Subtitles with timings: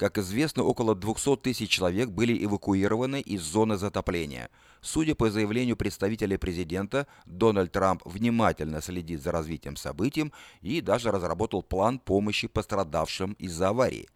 [0.00, 4.48] Как известно, около 200 тысяч человек были эвакуированы из зоны затопления.
[4.80, 10.32] Судя по заявлению представителя президента, Дональд Трамп внимательно следит за развитием событий
[10.62, 14.08] и даже разработал план помощи пострадавшим из-за аварии.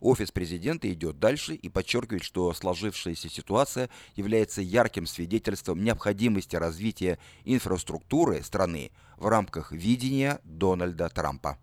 [0.00, 8.44] Офис президента идет дальше и подчеркивает, что сложившаяся ситуация является ярким свидетельством необходимости развития инфраструктуры
[8.44, 11.58] страны в рамках видения Дональда Трампа.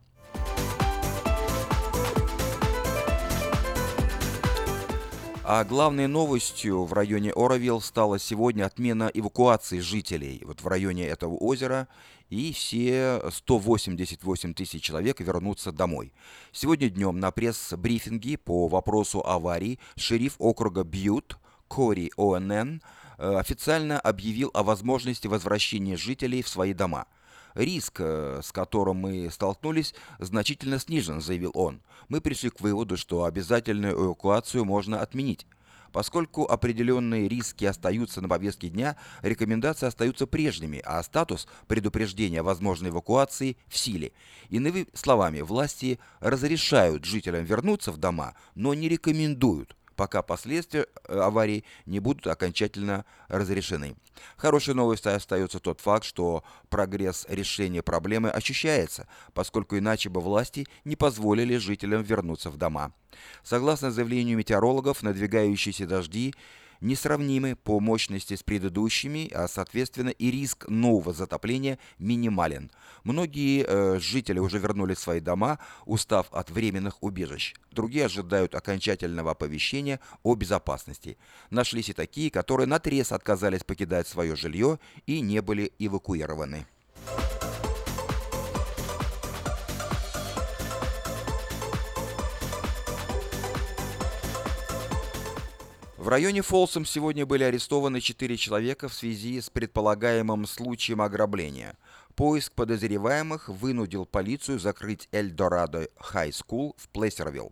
[5.51, 11.33] А главной новостью в районе Оровилл стала сегодня отмена эвакуации жителей вот в районе этого
[11.37, 11.87] озера,
[12.29, 16.13] и все 188 тысяч человек вернутся домой.
[16.51, 22.83] Сегодня днем на пресс-брифинге по вопросу аварии шериф округа Бьют Кори ОНН
[23.17, 27.07] э, официально объявил о возможности возвращения жителей в свои дома–
[27.55, 31.81] Риск, э, с которым мы столкнулись, значительно снижен, заявил он.
[32.07, 35.45] Мы пришли к выводу, что обязательную эвакуацию можно отменить.
[35.91, 43.57] Поскольку определенные риски остаются на повестке дня, рекомендации остаются прежними, а статус предупреждения возможной эвакуации
[43.67, 44.11] в силе.
[44.49, 51.65] Иными словами, власти разрешают жителям вернуться в дома, но не рекомендуют пока последствия э, аварии
[51.85, 53.97] не будут окончательно разрешены.
[54.37, 60.95] Хорошей новостью остается тот факт, что прогресс решения проблемы ощущается, поскольку иначе бы власти не
[60.95, 62.93] позволили жителям вернуться в дома.
[63.43, 66.33] Согласно заявлению метеорологов, надвигающиеся дожди–
[66.81, 72.71] несравнимы по мощности с предыдущими, а соответственно и риск нового затопления минимален.
[73.03, 77.55] Многие э, жители уже вернулись в свои дома, устав от временных убежищ.
[77.71, 81.17] Другие ожидают окончательного оповещения о безопасности.
[81.49, 86.65] Нашлись и такие, которые наотрез отказались покидать свое жилье и не были эвакуированы.
[95.99, 101.77] В районе Фолсом сегодня были арестованы четыре человека в связи с предполагаемым случаем ограбления.
[102.15, 107.51] Поиск подозреваемых вынудил полицию закрыть El Dorado High School в Плейсервилл.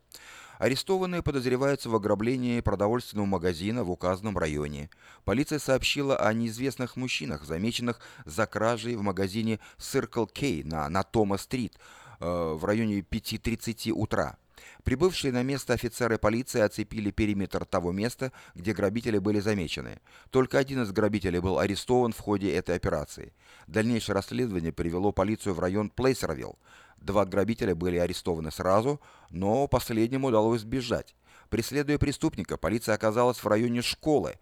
[0.59, 4.89] Арестованные подозреваются в ограблении продовольственного магазина в указанном районе.
[5.25, 11.33] Полиция сообщила о неизвестных мужчинах, замеченных за кражей в магазине Circle K на, на Тома
[11.33, 11.77] street
[12.21, 14.37] э, в районе 5.30 утра.
[14.87, 19.99] Прибывшие на место офицеры полиции оцепили периметр того места, где грабители были замечены.
[20.29, 23.33] Только один из грабителей был арестован в ходе этой операции.
[23.67, 26.57] Дальнейшее расследование привело полицию в район Плейсервилл.
[26.95, 31.17] Два грабителя были арестованы сразу, но последнему удалось сбежать.
[31.49, 34.39] Преследуя преступника, полиция оказалась в районе школы,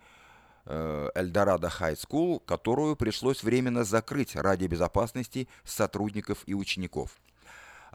[0.66, 7.20] э, El Dorado High School, которую пришлось временно закрыть ради безопасности сотрудников и учеников.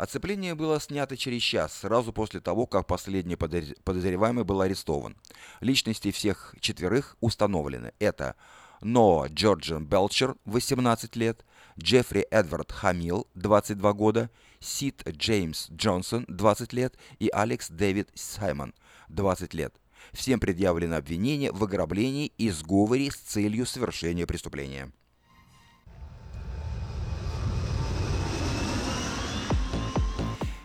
[0.01, 5.15] Оцепление было снято через час, сразу после того, как последний подозреваемый был арестован.
[5.61, 7.93] Личности всех четверых установлены.
[7.99, 8.35] Это
[8.81, 11.45] Ноа Джорджин Белчер, 18 лет,
[11.79, 18.73] Джеффри Эдвард Хамил, 22 года, Сид Джеймс Джонсон, 20 лет и Алекс Дэвид Саймон,
[19.11, 19.75] 20 лет.
[20.15, 24.93] Всем предъявлено обвинение в ограблении и сговоре с целью совершения преступления.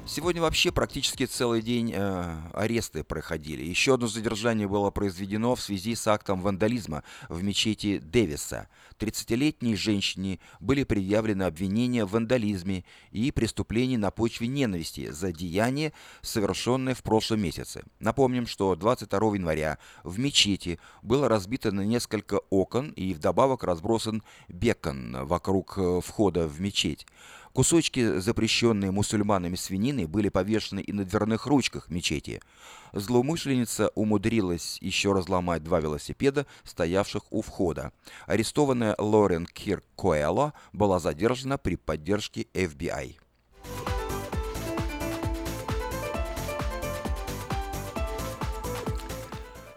[0.07, 3.63] Сегодня вообще практически целый день э, аресты проходили.
[3.63, 8.69] Еще одно задержание было произведено в связи с актом вандализма в мечети Дэвиса.
[8.99, 16.93] 30-летней женщине были предъявлены обвинения в вандализме и преступлении на почве ненависти за деяние, совершенное
[16.93, 17.83] в прошлом месяце.
[17.99, 25.25] Напомним, что 22 января в мечети было разбито на несколько окон и вдобавок разбросан бекон
[25.25, 27.07] вокруг э, входа в мечеть.
[27.55, 32.41] Кусочки, запрещенные мусульманами свинины, были повешены и на дверных ручках мечети.
[32.91, 37.93] Злоумышленница умудрилась еще разломать два велосипеда, стоявших у входа.
[38.25, 43.15] Арестованная Лорен Кирк Коэлло была задержана при поддержке FBI.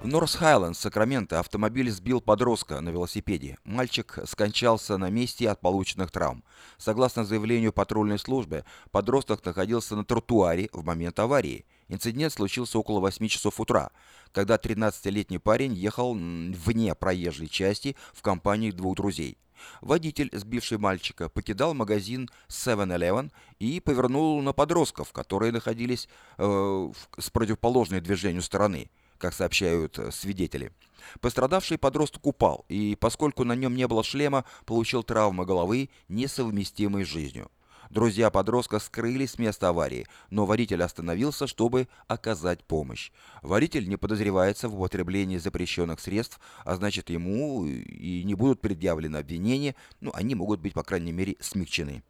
[0.09, 3.59] Норс-Хайленд, Сакраменто, автомобиль сбил подростка на велосипеде.
[3.65, 6.43] Мальчик скончался на месте от полученных травм.
[6.79, 11.67] Согласно заявлению патрульной службы, подросток находился на тротуаре в момент аварии.
[11.89, 13.91] Инцидент случился около 8 часов утра,
[14.33, 19.37] когда 13-летний парень ехал вне проезжей части в компании двух друзей.
[19.83, 26.09] Водитель, сбивший мальчика, покидал магазин 7-Eleven и повернул на подростков, которые находились
[26.39, 30.73] э, с противоположной движению стороны как сообщают э, свидетели.
[31.21, 37.09] Пострадавший подросток упал, и поскольку на нем не было шлема, получил травмы головы, несовместимые с
[37.09, 37.51] жизнью.
[37.91, 43.11] Друзья подростка скрылись с места аварии, но водитель остановился, чтобы оказать помощь.
[43.41, 49.75] Водитель не подозревается в употреблении запрещенных средств, а значит ему и не будут предъявлены обвинения,
[50.01, 52.03] ну, они могут быть, по крайней мере, смягчены.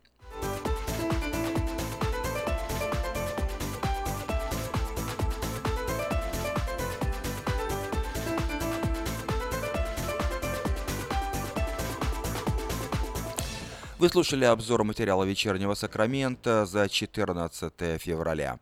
[13.98, 18.60] Вы слушали обзор материала «Вечернего Сакрамента» за 14 февраля.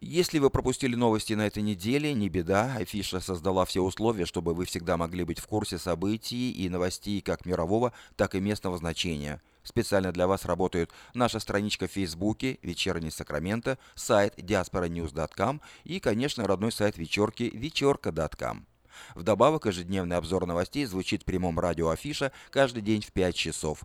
[0.00, 2.72] Если вы пропустили новости на этой неделе, не беда.
[2.78, 7.46] Афиша создала все условия, чтобы вы всегда могли быть в курсе событий и новостей как
[7.46, 9.42] мирового, так и местного значения.
[9.64, 16.70] Специально для вас работают наша страничка в Фейсбуке «Вечерний Сакраменто», сайт diasporanews.com и, конечно, родной
[16.70, 18.66] сайт вечерки вечерка.com.
[19.14, 23.84] Вдобавок, ежедневный обзор новостей звучит в прямом радио Афиша каждый день в 5 часов.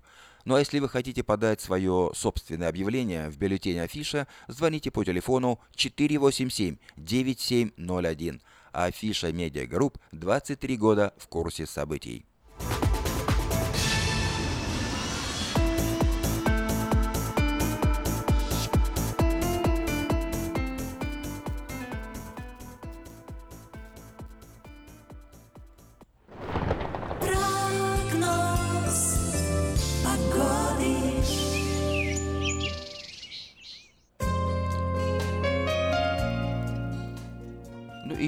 [0.50, 5.60] Ну а если вы хотите подать свое собственное объявление в бюллетень Афиша, звоните по телефону
[5.76, 8.42] 487-9701.
[8.72, 12.26] Афиша Media Group 23 года в курсе событий.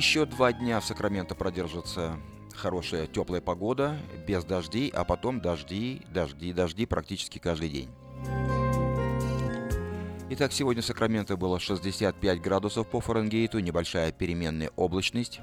[0.02, 2.18] Еще два дня в Сакраменто продержится
[2.56, 7.90] хорошая теплая погода, без дождей, а потом дожди, дожди, дожди практически каждый день.
[10.32, 15.40] Итак, сегодня в Сакраменто было 65 градусов по Фаренгейту, небольшая переменная облачность.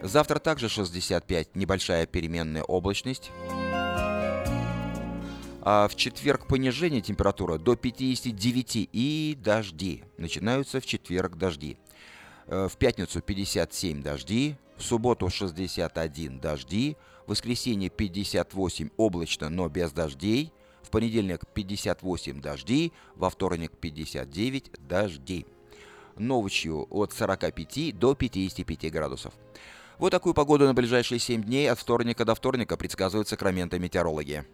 [0.00, 3.32] Завтра также 65, небольшая переменная облачность.
[5.64, 10.04] А в четверг понижение температуры до 59 и дожди.
[10.18, 11.78] Начинаются в четверг дожди.
[12.46, 16.96] Э, в пятницу 57 дожди, в субботу 61 дожди,
[17.26, 20.52] в воскресенье 58 облачно, но без дождей,
[20.82, 25.46] в понедельник 58 дожди, во вторник 59 дожди.
[26.16, 29.32] Ночью от 45 до 55 градусов.
[29.98, 34.44] Вот такую погоду на ближайшие 7 дней от вторника до вторника предсказывают сакраменты метеорологи.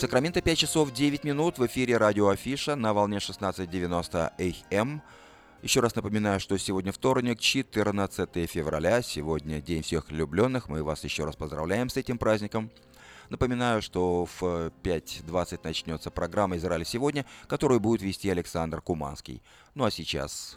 [0.00, 5.02] Сакраменто 5 часов 9 минут в эфире радио Афиша на волне 16.90 АМ.
[5.60, 10.70] Еще раз напоминаю, что сегодня вторник, 14 февраля, сегодня День всех влюбленных.
[10.70, 12.70] Мы вас еще раз поздравляем с этим праздником.
[13.28, 14.42] Напоминаю, что в
[14.82, 19.42] 5.20 начнется программа «Израиль сегодня», которую будет вести Александр Куманский.
[19.74, 20.56] Ну а сейчас...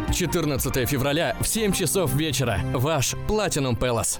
[0.13, 2.59] 14 февраля в 7 часов вечера.
[2.73, 4.19] Ваш Platinum Palace.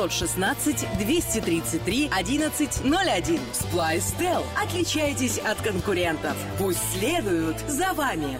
[0.07, 3.39] 916 233 1101.
[3.53, 4.43] Splystel.
[4.61, 6.35] Отличайтесь от конкурентов.
[6.57, 8.39] Пусть следуют за вами.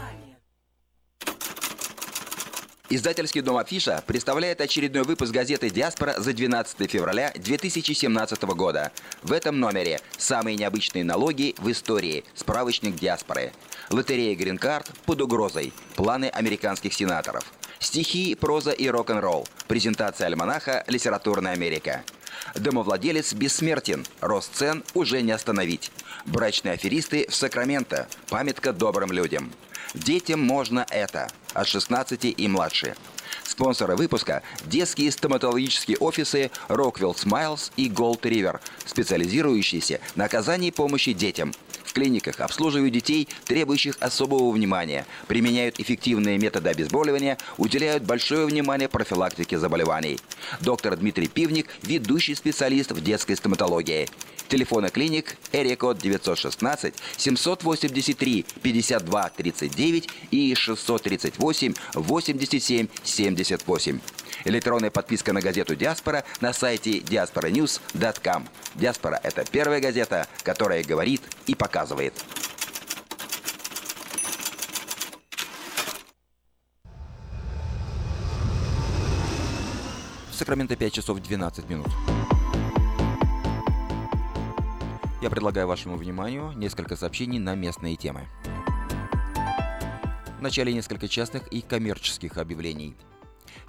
[2.89, 8.91] Издательский дом «Афиша» представляет очередной выпуск газеты «Диаспора» за 12 февраля 2017 года.
[9.23, 12.25] В этом номере самые необычные налоги в истории.
[12.33, 13.53] Справочник «Диаспоры».
[13.91, 15.71] Лотерея «Грин-карт» под угрозой.
[15.95, 17.45] Планы американских сенаторов.
[17.81, 19.47] Стихи, проза и рок-н-ролл.
[19.67, 22.03] Презентация альманаха «Литературная Америка».
[22.53, 24.05] Домовладелец бессмертен.
[24.21, 25.91] Рост цен уже не остановить.
[26.25, 28.07] Брачные аферисты в Сакраменто.
[28.29, 29.51] Памятка добрым людям.
[29.95, 31.27] Детям можно это.
[31.53, 32.95] От 16 и младше.
[33.43, 41.51] Спонсоры выпуска– детские стоматологические офисы Rockwell Smiles и Gold River, специализирующиеся на оказании помощи детям–
[41.91, 49.59] В клиниках обслуживают детей, требующих особого внимания, применяют эффективные методы обезболивания, уделяют большое внимание профилактике
[49.59, 50.17] заболеваний.
[50.61, 54.07] Доктор Дмитрий Пивник– ведущий специалист в детской стоматологии.
[54.47, 63.99] Телефоны клиник Эрикод 916 783 52 39 и 638 87 78.
[64.43, 68.47] Электронная подписка на газету «Диаспора» на сайте diasporanews.com.
[68.75, 72.13] «Диаспора»— это первая газета, которая говорит и показывает.
[80.31, 81.89] Сакраменто 5 часов 12 минут.
[85.21, 88.27] Я предлагаю вашему вниманию несколько сообщений на местные темы.
[90.39, 92.95] В начале несколько частных и коммерческих объявлений–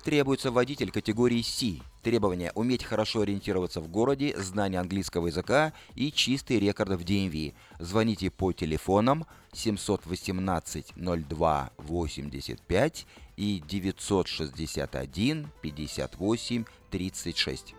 [0.02, 1.80] Требуется водитель категории C.
[2.02, 7.54] Требования– уметь хорошо ориентироваться в городе, знание английского языка и чистый рекорд в DMV.
[7.78, 13.06] Звоните по телефонам 718 02 85
[13.36, 17.74] и 961 58 36.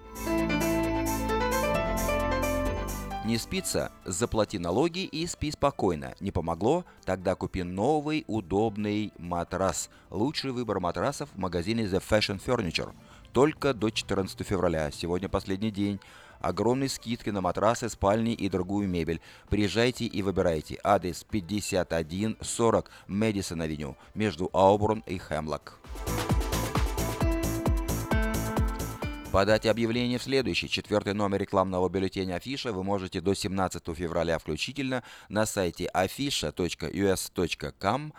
[3.25, 3.89] Не спится?
[4.03, 6.13] Заплати налоги и спи спокойно.
[6.19, 6.83] Не помогло?
[7.05, 9.89] Тогда купи новый удобный матрас.
[10.09, 12.91] Лучший выбор матрасов в магазине The Fashion Furniture.
[13.31, 14.91] Только до 14 февраля.
[14.91, 16.01] Сегодня последний день.
[16.41, 19.21] Огромные скидки на матрасы, спальни и другую мебель.
[19.47, 20.77] Приезжайте и выбирайте.
[20.83, 25.79] Адрес 5140 Мэдисон Авеню между Аубурн и Хемлок.
[29.33, 35.01] Подать объявление в следующий, четвертый номер рекламного бюллетеня Афиша вы можете до 17 февраля включительно
[35.27, 38.13] на сайте afisha.us.com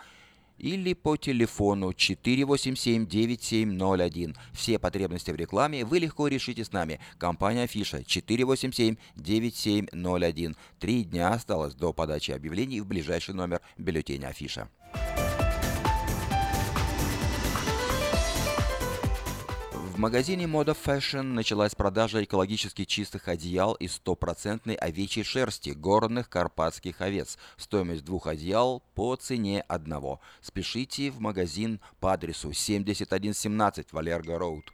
[0.57, 4.35] или по телефону 487-9701.
[4.51, 6.99] Все потребности в рекламе вы легко решите с нами.
[7.17, 10.57] Компания Афиша 487-9701.
[10.79, 14.67] Три дня осталось до подачи объявлений в ближайший номер бюллетеня Афиша.
[19.95, 26.99] В магазине Moda Fashion началась продажа экологически чистых одеял из стопроцентной овечьей шерсти горных карпатских
[26.99, 27.37] овец.
[27.55, 30.19] Стоимость двух одеял по цене одного.
[30.41, 34.65] Спешите в магазин по адресу 7117 Валерго Роуд.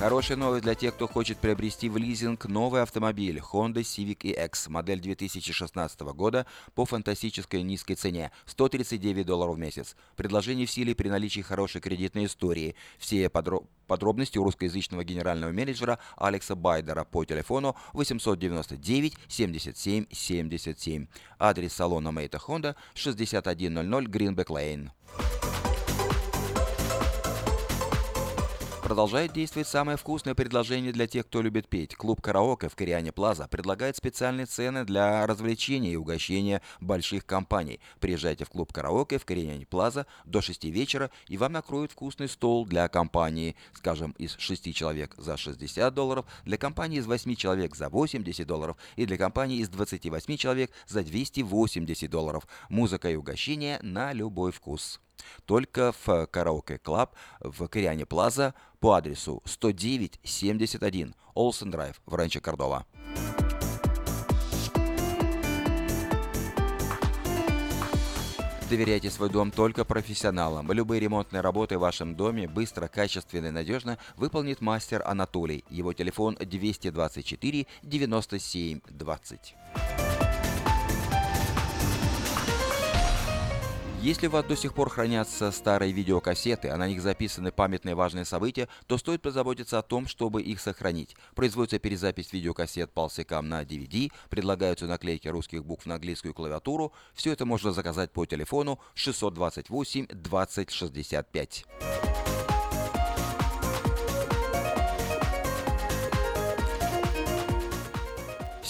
[0.00, 4.98] Хорошая новость для тех, кто хочет приобрести в лизинг новый автомобиль Honda Civic EX, модель
[4.98, 9.96] 2016 года по фантастической низкой цене– 139 долларов в месяц.
[10.16, 12.76] Предложение в силе при наличии хорошей кредитной истории.
[12.98, 21.08] Все подро подробности у русскоязычного генерального менеджера Алекса Байдера по телефону 899 77 77.
[21.38, 24.92] Адрес салона Мейта Honda 6100 Greenback Lane.
[28.90, 31.94] Продолжает действовать самое вкусное предложение для тех, кто любит петь.
[31.94, 37.78] Клуб «Караоке» в Кориане Плаза предлагает специальные цены для развлечения и угощения больших компаний.
[38.00, 42.66] Приезжайте в клуб «Караоке» в Кориане Плаза до 6 вечера, и вам накроют вкусный стол
[42.66, 47.90] для компании, скажем, из 6 человек за 60 долларов, для компании из 8 человек за
[47.90, 52.44] 80 долларов и для компании из 28 человек за 280 долларов.
[52.68, 55.00] Музыка и угощение на любой вкус.
[55.44, 62.86] Только в Karaoke Club в Koreana Plaza по адресу 10971 Olson Drive в Ранчо Кордова.
[68.70, 70.70] Доверяйте свой дом только профессионалам.
[70.70, 75.64] Любые ремонтные работы в вашем доме быстро, качественно и надежно выполнит мастер Анатолий.
[75.70, 79.56] Его телефон 224 97 20.
[84.02, 88.24] Если у вас до сих пор хранятся старые видеокассеты, а на них записаны памятные важные
[88.24, 91.14] события, то стоит позаботиться о том, чтобы их сохранить.
[91.34, 96.94] Производится перезапись видеокассет полсекам на DVD, предлагаются наклейки русских букв на английскую клавиатуру.
[97.12, 101.66] Все это можно заказать по телефону 628 2065.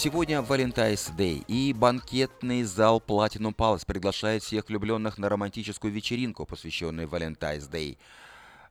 [0.03, 7.07] Сегодня Valentine's Day, и банкетный зал Platinum Palace приглашает всех влюбленных на романтическую вечеринку, посвященную
[7.07, 7.99] Valentine's Day.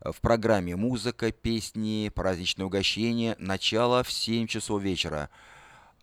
[0.01, 3.35] В программе музыка, песни, праздничное угощение.
[3.37, 5.29] Начало в 7 часов вечера.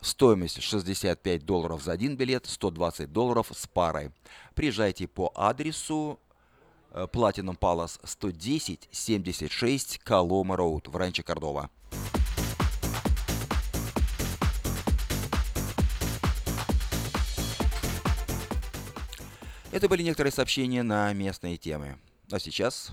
[0.01, 4.13] Стоимость 65 долларов за один билет, 120 долларов с парой.
[4.55, 6.21] Приезжайте по адресу
[6.93, 11.69] э, Platinum Palace 110 76 Колома Роуд в Ранче Кордова.
[19.77, 21.99] Это были некоторые сообщения на местные темы.
[22.33, 22.93] А сейчас...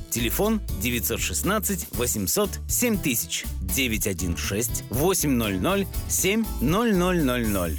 [0.11, 7.77] Телефон 916 800 7000 916 800 7000.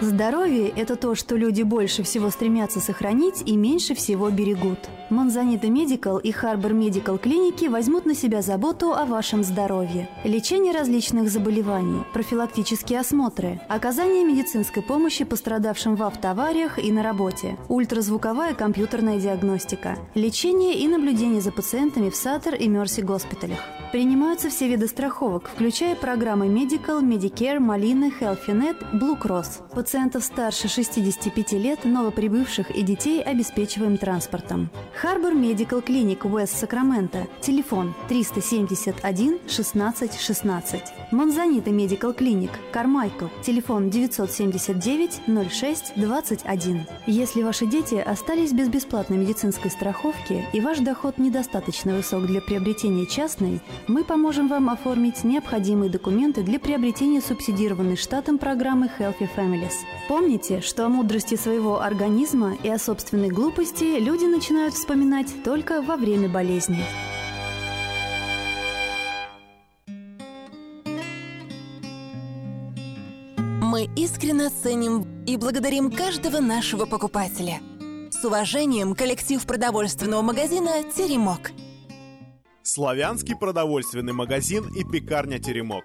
[0.00, 4.78] Здоровье– это то, что люди больше всего стремятся сохранить и меньше всего берегут.
[5.12, 10.08] Монзанита Медикал и Харбор Медикал клиники возьмут на себя заботу о вашем здоровье.
[10.24, 18.54] Лечение различных заболеваний, профилактические осмотры, оказание медицинской помощи пострадавшим в автоавариях и на работе, ультразвуковая
[18.54, 23.60] компьютерная диагностика, лечение и наблюдение за пациентами в Саттер и Мерси госпиталях.
[23.92, 29.68] Принимаются все виды страховок, включая программы Medical, Medicare, Малины, HealthyNet, Blue Cross.
[29.74, 34.70] Пациентов старше 65 лет, новоприбывших и детей обеспечиваем транспортом.
[35.02, 37.26] Харбор Медикал Клиник Уэст Сакраменто.
[37.40, 40.82] Телефон 371 16 16.
[41.10, 43.26] Монзанита Медикал Клиник Кармайкл.
[43.42, 46.86] Телефон 979 06 21.
[47.08, 53.04] Если ваши дети остались без бесплатной медицинской страховки и ваш доход недостаточно высок для приобретения
[53.04, 59.74] частной, мы поможем вам оформить необходимые документы для приобретения субсидированной штатом программы Healthy Families.
[60.06, 64.91] Помните, что о мудрости своего организма и о собственной глупости люди начинают вспоминать
[65.44, 66.84] только во время болезни.
[73.36, 77.60] Мы искренне ценим и благодарим каждого нашего покупателя.
[78.10, 81.52] С уважением, коллектив продовольственного магазина «Теремок».
[82.62, 85.84] Славянский продовольственный магазин и пекарня «Теремок».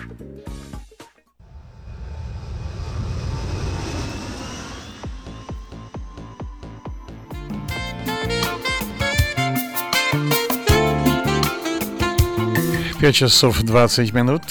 [13.01, 14.43] Пять часов 20 минут.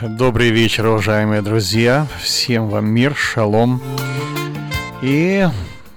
[0.00, 2.06] Добрый вечер, уважаемые друзья.
[2.22, 3.82] Всем вам мир, шалом.
[5.02, 5.44] И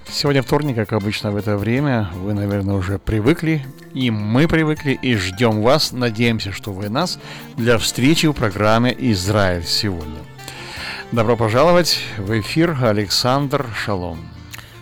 [0.09, 2.09] сегодня вторник, как обычно в это время.
[2.15, 3.63] Вы, наверное, уже привыкли.
[3.93, 5.91] И мы привыкли и ждем вас.
[5.91, 7.19] Надеемся, что вы нас
[7.57, 10.17] для встречи в программе «Израиль сегодня».
[11.11, 12.75] Добро пожаловать в эфир.
[12.81, 14.17] Александр Шалом.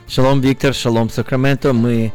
[0.08, 0.74] Шалом, Виктор.
[0.74, 1.74] Шалом, Сакраменто.
[1.74, 2.14] Мы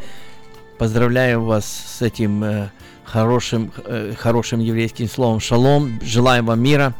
[0.78, 2.70] поздравляем вас с этим э,
[3.12, 6.00] хорошим, э, хорошим еврейским словом шалом.
[6.02, 6.94] Желаем вам мира,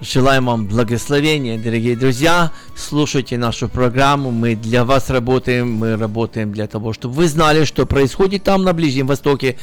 [0.00, 2.52] желаем вам благословения, дорогие друзья.
[2.76, 7.84] Слушайте нашу программу, мы для вас работаем, мы работаем для того, чтобы вы знали, что
[7.84, 9.56] происходит там на Ближнем Востоке.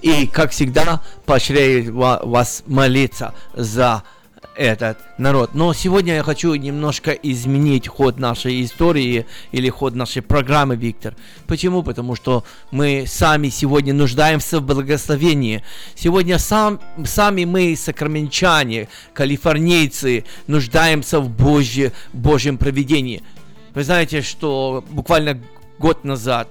[0.00, 4.02] И, как всегда, поощряю вас молиться за
[4.56, 5.54] этот народ.
[5.54, 11.14] Но сегодня я хочу немножко изменить ход нашей истории или ход нашей программы, Виктор.
[11.46, 11.82] Почему?
[11.82, 15.62] Потому что мы сами сегодня нуждаемся в благословении.
[15.94, 23.22] Сегодня сам, сами мы, сакраменчане, калифорнийцы, нуждаемся в Божье, Божьем проведении.
[23.74, 25.40] Вы знаете, что буквально
[25.78, 26.48] год назад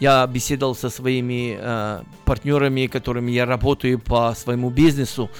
[0.00, 5.30] я беседовал со своими э, партнерами, которыми я работаю по своему бизнесу,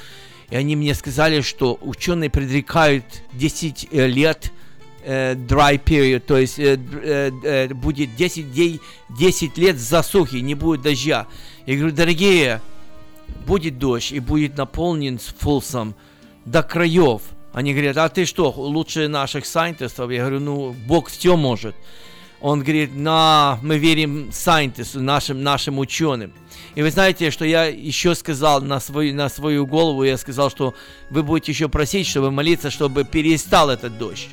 [0.50, 4.52] и они мне сказали, что ученые предрекают 10 э, лет
[5.04, 10.54] э, dry period, то есть э, э, э, будет 10, дней, 10 лет засухи, не
[10.54, 11.26] будет дождя.
[11.66, 12.60] Я говорю, дорогие,
[13.46, 15.94] будет дождь и будет наполнен фулсом
[16.44, 17.22] до краев.
[17.52, 20.10] Они говорят, а ты что, лучше наших сайентистов?
[20.10, 21.74] Я говорю, ну, Бог все может.
[22.40, 26.33] Он говорит, на, мы верим сайентисту, нашим, нашим ученым.
[26.74, 30.74] И вы знаете, что я еще сказал на свою, на свою голову, я сказал, что
[31.11, 34.29] вы будете еще просить, чтобы молиться, чтобы перестал этот дождь.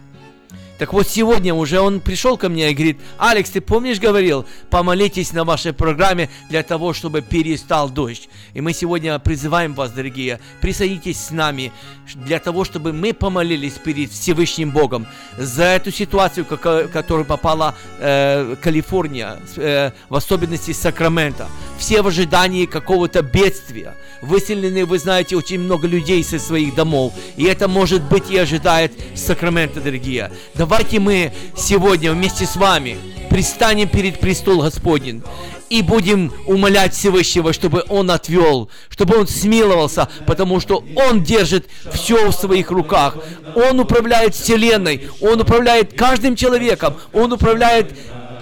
[0.77, 5.33] Так вот сегодня уже он пришел ко мне и говорит, Алекс, ты помнишь, говорил, помолитесь
[5.33, 8.29] на вашей программе для того, чтобы перестал дождь.
[8.53, 11.71] И мы сегодня призываем вас, дорогие, присоединитесь с нами
[12.13, 19.39] для того, чтобы мы помолились перед Всевышним Богом за эту ситуацию, которую попала э, Калифорния,
[19.55, 21.47] э, в особенности Сакраменто.
[21.77, 23.95] Все в ожидании какого-то бедствия.
[24.21, 27.13] Выселены, вы знаете, очень много людей со своих домов.
[27.35, 30.31] И это может быть и ожидает Сакраменто, дорогие.
[30.69, 32.97] Давайте мы сегодня вместе с вами
[33.29, 35.23] пристанем перед престол Господень
[35.69, 42.31] и будем умолять Всевышнего, чтобы Он отвел, чтобы Он смиловался, потому что Он держит все
[42.31, 43.15] в своих руках.
[43.55, 47.97] Он управляет Вселенной, Он управляет каждым человеком, Он управляет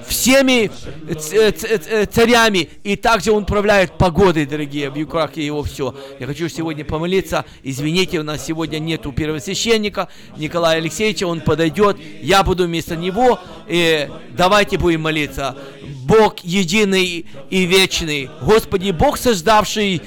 [0.07, 0.71] всеми
[2.11, 5.95] царями, и также Он управляет погодой, дорогие, в руках Его все.
[6.19, 7.45] Я хочу сегодня помолиться.
[7.63, 14.09] Извините, у нас сегодня нету первосвященника Николая Алексеевича, он подойдет, я буду вместо него, и
[14.31, 15.55] давайте будем молиться.
[16.05, 20.01] Бог единый и вечный, Господи, Бог создавший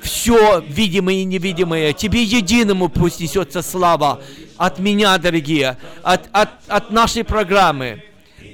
[0.00, 4.20] все видимое и невидимое, Тебе единому пусть несется слава
[4.56, 8.02] от меня, дорогие, от, от, от нашей программы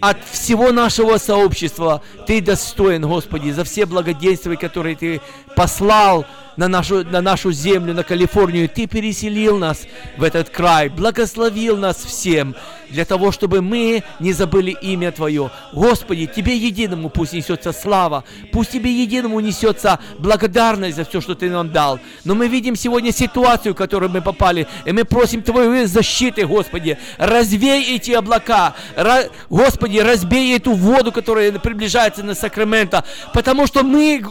[0.00, 2.02] от всего нашего сообщества.
[2.26, 5.20] Ты достоин, Господи, за все благодействия, которые Ты
[5.58, 6.24] послал
[6.58, 8.68] на нашу, на нашу землю, на Калифорнию.
[8.68, 12.56] Ты переселил нас в этот край, благословил нас всем,
[12.90, 15.50] для того, чтобы мы не забыли имя Твое.
[15.72, 21.48] Господи, Тебе единому пусть несется слава, пусть Тебе единому несется благодарность за все, что Ты
[21.48, 22.00] нам дал.
[22.24, 26.98] Но мы видим сегодня ситуацию, в которую мы попали, и мы просим Твоей защиты, Господи.
[27.18, 34.24] Развей эти облака, Ra- Господи, разбей эту воду, которая приближается на Сакраменто, потому что мы,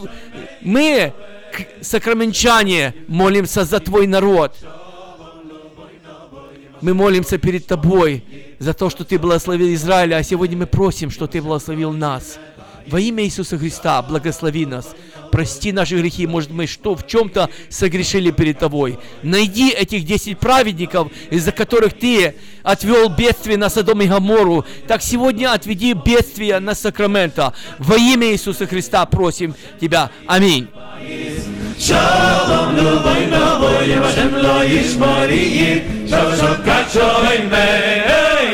[0.60, 1.14] мы
[1.80, 4.56] сакраменчане, молимся за Твой народ.
[6.80, 8.24] Мы молимся перед Тобой
[8.58, 12.38] за то, что Ты благословил Израиля, а сегодня мы просим, что Ты благословил нас.
[12.88, 14.94] Во имя Иисуса Христа благослови нас.
[15.30, 18.98] Прости наши грехи, может мы что в чем-то согрешили перед Тобой.
[19.22, 24.64] Найди этих десять праведников, из-за которых Ты отвел бедствие на Содом и Гамору.
[24.86, 27.52] Так сегодня отведи бедствие на Сакраменто.
[27.78, 30.10] Во имя Иисуса Христа просим Тебя.
[30.26, 30.68] Аминь.
[31.79, 37.57] שלום לבוי נבוי, אם השם לא ישמור יהיה, שוב שוב קדשו הנה,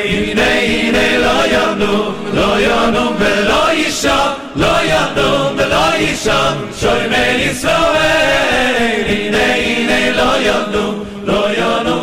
[0.06, 9.54] הנה הנה לא יבנו, לא ינום ולא יישם, לא ינום ולא יישם, שומר ישראל, הנה
[9.56, 12.03] הנה לא יבנו, לא ינום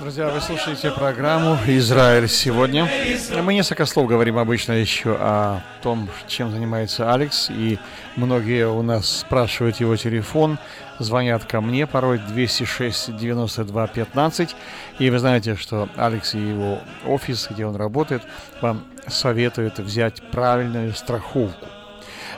[0.00, 2.88] Друзья, вы слушаете программу «Израиль сегодня».
[3.40, 7.78] Мы несколько слов говорим обычно еще о том, чем занимается Алекс, и
[8.16, 10.58] многие у нас спрашивают его телефон,
[10.98, 14.56] звонят ко мне, порой 206 92 15,
[14.98, 18.22] и вы знаете, что Алекс и его офис, где он работает,
[18.60, 21.66] вам советуют взять правильную страховку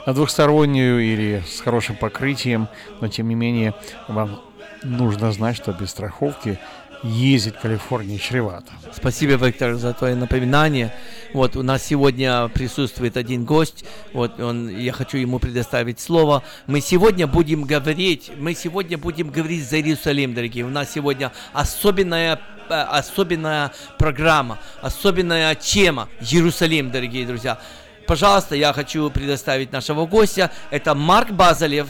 [0.05, 2.67] двухстороннюю или с хорошим покрытием,
[2.99, 3.73] но тем не менее
[4.07, 4.41] вам
[4.83, 6.59] нужно знать, что без страховки
[7.03, 8.71] ездить в Калифорнии чревато.
[8.93, 10.93] Спасибо, Виктор, за твое напоминание.
[11.33, 13.85] Вот у нас сегодня присутствует один гость.
[14.13, 16.43] Вот он, я хочу ему предоставить слово.
[16.67, 20.65] Мы сегодня будем говорить, мы сегодня будем говорить за Иерусалим, дорогие.
[20.65, 22.39] У нас сегодня особенная
[22.69, 27.59] э, особенная программа, особенная тема Иерусалим, дорогие друзья.
[28.07, 30.51] Пожалуйста, я хочу предоставить нашего гостя.
[30.71, 31.87] Это Марк Базалев,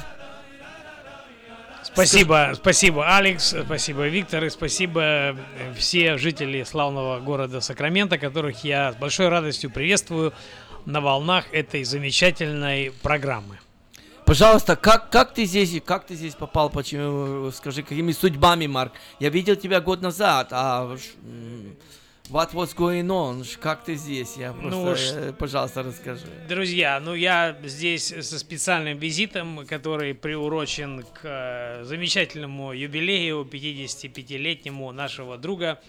[1.94, 5.36] Спасибо, спасибо, Алекс, спасибо, Виктор, и спасибо э,
[5.78, 10.34] все жители славного города Сакрамента, которых я с большой радостью приветствую
[10.86, 13.60] на волнах этой замечательной программы.
[14.26, 18.94] Пожалуйста, как, как ты здесь, как ты здесь попал, почему, скажи, какими судьбами, Марк?
[19.20, 20.98] Я видел тебя год назад, а
[22.30, 23.46] What was going on?
[23.60, 24.38] Как ты здесь?
[24.38, 26.26] Я ну просто, ну, пожалуйста, расскажи.
[26.48, 35.38] Друзья, ну я здесь со специальным визитом, который приурочен к э, замечательному юбилею 55-летнему нашего
[35.38, 35.82] друга,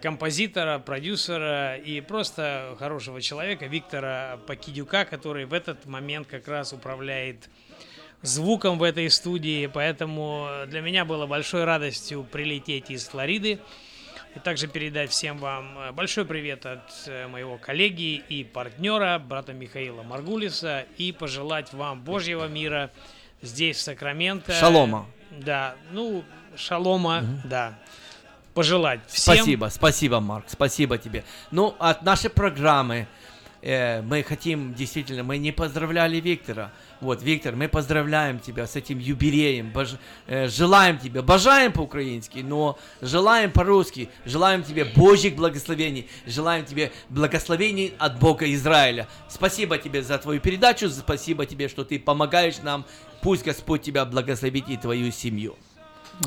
[0.00, 7.50] композитора, продюсера и просто хорошего человека Виктора Покидюка, который в этот момент как раз управляет
[8.22, 9.66] звуком в этой студии.
[9.66, 13.60] Поэтому для меня было большой радостью прилететь из Флориды
[14.34, 19.52] и также передать всем вам э, большой привет от э, моего коллеги и партнера, брата
[19.52, 22.90] Михаила Маргулиса, и пожелать вам Божьего мира
[23.42, 24.52] здесь, в Сакраменто.
[24.52, 25.06] Шалома.
[25.30, 26.24] Да, ну,
[26.56, 27.48] шалома, угу.
[27.48, 27.78] да.
[28.54, 29.36] Пожелать всем.
[29.36, 31.24] Спасибо, спасибо, Марк, спасибо тебе.
[31.50, 33.06] Ну, от нашей программы
[33.62, 36.72] э, мы хотим, действительно, мы не поздравляли Виктора.
[37.00, 39.90] Вот, Виктор, мы поздравляем тебя с этим юбилеем, бож,
[40.26, 47.94] э, желаем тебе, бажаем по-украински, но желаем по-русски, желаем тебе Божьих благословений, желаем тебе благословений
[47.98, 49.08] от Бога Израиля.
[49.28, 52.84] Спасибо тебе за твою передачу, спасибо тебе, что ты помогаешь нам.
[53.22, 55.56] Пусть Господь тебя благословит и твою семью.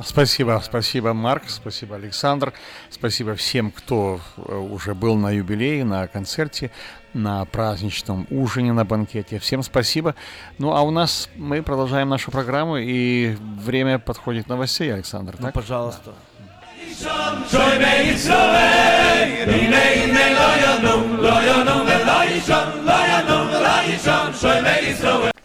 [0.01, 2.53] Спасибо, спасибо, Марк, спасибо, Александр,
[2.89, 6.71] спасибо всем, кто э, уже был на юбилее, на концерте,
[7.13, 9.37] на праздничном ужине, на банкете.
[9.37, 10.15] Всем спасибо.
[10.57, 15.53] Ну, а у нас мы продолжаем нашу программу, и время подходит новостей, Александр, ну, так?
[15.53, 16.13] пожалуйста.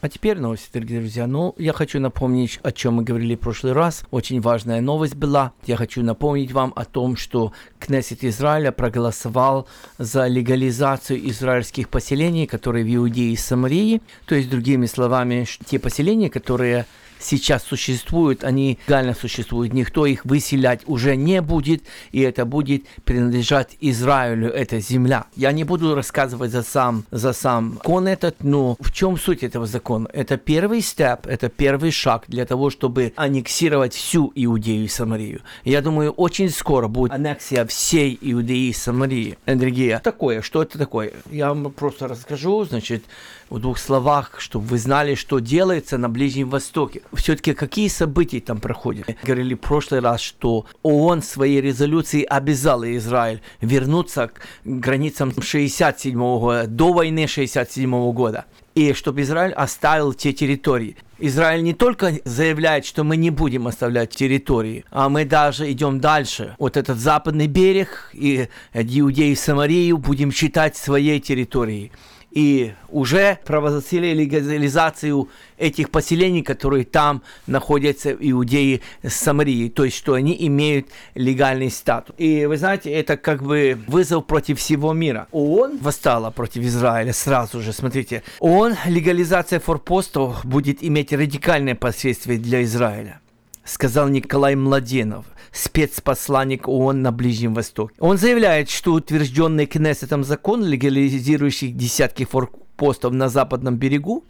[0.01, 1.27] А теперь новости, дорогие друзья.
[1.27, 4.05] Ну, я хочу напомнить, о чем мы говорили в прошлый раз.
[4.13, 5.51] Очень важная новость была.
[5.67, 9.67] Я хочу напомнить вам о том, что Кнессет Израиля проголосовал
[9.99, 14.01] за легализацию израильских поселений, которые в Иудее и Самарии.
[14.27, 16.87] То есть, другими словами, те поселения, которые
[17.19, 23.77] сейчас существуют, они легально существуют, никто их выселять уже не будет, и это будет принадлежать
[23.81, 25.27] Израилю, эта земля.
[25.37, 29.67] Я не буду рассказывать за сам, за сам закон этот, но в чем суть этого
[29.67, 30.09] закона?
[30.13, 35.41] Это первый степ, это первый шаг для того, чтобы аннексировать всю Иудею и Самарию.
[35.65, 39.39] Я думаю, очень скоро будет аннексия всей Иудеи и Самарии.
[39.47, 40.01] Энергия.
[40.05, 41.13] Такое, что это такое?
[41.31, 43.05] Я вам просто расскажу, значит,
[43.51, 47.03] в двух словах, чтобы вы знали, что делается на Ближнем Востоке.
[47.13, 49.09] Все-таки какие события там проходят?
[49.23, 56.67] Говорили в прошлый раз, что ООН своей резолюции обязала Израиль вернуться к границам 67 года,
[56.67, 58.47] до войны 67 года
[58.79, 60.97] и чтобы Израиль оставил те территории.
[61.19, 66.55] Израиль не только заявляет, что мы не будем оставлять территории, а мы даже идем дальше.
[66.61, 71.91] Вот этот западный берег и Иудеи и Самарию будем считать своей территорией
[72.39, 80.37] и уже провозгласили легализацию этих поселений, которые там находятся иудеи Самарии, то есть что они
[80.47, 82.15] имеют легальный статус.
[82.17, 85.27] И вы знаете, это как бы вызов против всего мира.
[85.33, 88.23] ООН восстала против Израиля сразу же, смотрите.
[88.39, 93.21] ООН легализация форпостов будет иметь радикальное последствие для Израиля
[93.69, 97.95] сказал Николай Младенов, спецпосланник ООН на Ближнем Востоке.
[97.99, 104.25] Он заявляет, что утвержденный Кнессетом закон, легализирующий десятки форпостов на западном берегу,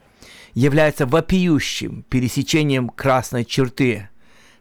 [0.55, 4.09] является вопиющим пересечением красной черты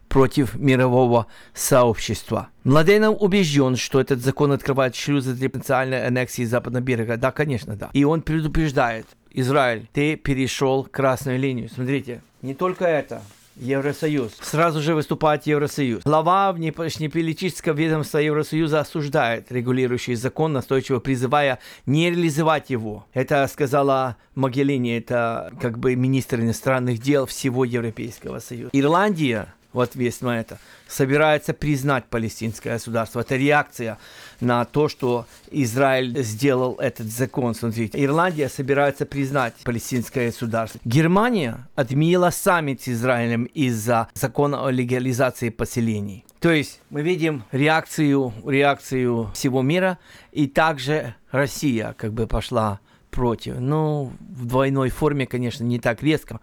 [0.08, 2.48] против мирового сообщества.
[2.64, 7.16] Младенов убежден, что этот закон открывает шлюзы для потенциальной аннексии западного берега.
[7.16, 7.90] Да, конечно, да.
[7.92, 11.68] И он предупреждает, Израиль, ты перешел красную линию.
[11.68, 13.22] Смотрите, не только это.
[13.60, 14.32] Евросоюз.
[14.40, 16.02] Сразу же выступает Евросоюз.
[16.04, 23.06] Глава внешнеполитического ведомства Евросоюза осуждает регулирующий закон, настойчиво призывая не реализовать его.
[23.12, 28.70] Это сказала Могелини, это как бы министр иностранных дел всего Европейского Союза.
[28.72, 33.20] Ирландия в ответ на это собирается признать палестинское государство.
[33.20, 33.98] Это реакция
[34.40, 37.54] на то, что Израиль сделал этот закон.
[37.54, 40.80] Смотрите, Ирландия собирается признать палестинское государство.
[40.84, 46.24] Германия отменила саммит с Израилем из-за закона о легализации поселений.
[46.40, 49.98] То есть мы видим реакцию, реакцию всего мира,
[50.32, 53.58] и также Россия как бы пошла против.
[53.58, 56.40] Ну, в двойной форме, конечно, не так резко,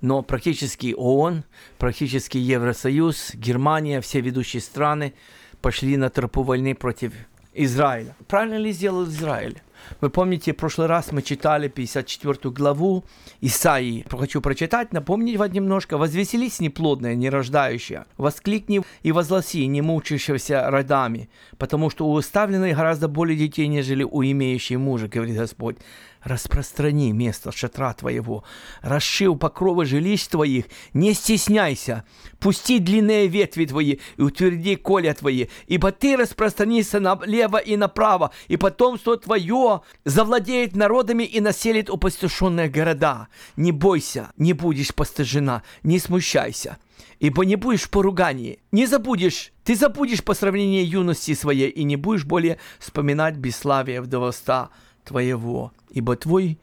[0.00, 1.44] но практически ООН,
[1.78, 5.14] практически Евросоюз, Германия, все ведущие страны
[5.60, 7.12] пошли на тропу войны против
[7.54, 8.14] Израиля.
[8.28, 9.60] Правильно ли сделал Израиль?
[10.00, 13.04] Вы помните, в прошлый раз мы читали 54 главу
[13.40, 14.04] Исаии.
[14.10, 15.96] Хочу прочитать, напомнить вам немножко.
[15.96, 23.36] «Возвеселись неплодная, нерождающая, воскликни и возгласи, не мучающегося родами, потому что у оставленной гораздо более
[23.36, 25.78] детей, нежели у имеющей мужа, говорит Господь
[26.22, 28.44] распространи место шатра твоего,
[28.82, 32.04] расшив покровы жилищ твоих, не стесняйся,
[32.38, 38.56] пусти длинные ветви твои и утверди коля твои, ибо ты распространишься налево и направо, и
[38.56, 43.28] потомство твое завладеет народами и населит опустошенные города.
[43.56, 46.78] Не бойся, не будешь постыжена, не смущайся,
[47.18, 51.96] ибо не будешь в поругании, не забудешь, ты забудешь по сравнению юности своей и не
[51.96, 54.70] будешь более вспоминать бесславие вдовоста
[55.08, 56.58] твоего, ибо твой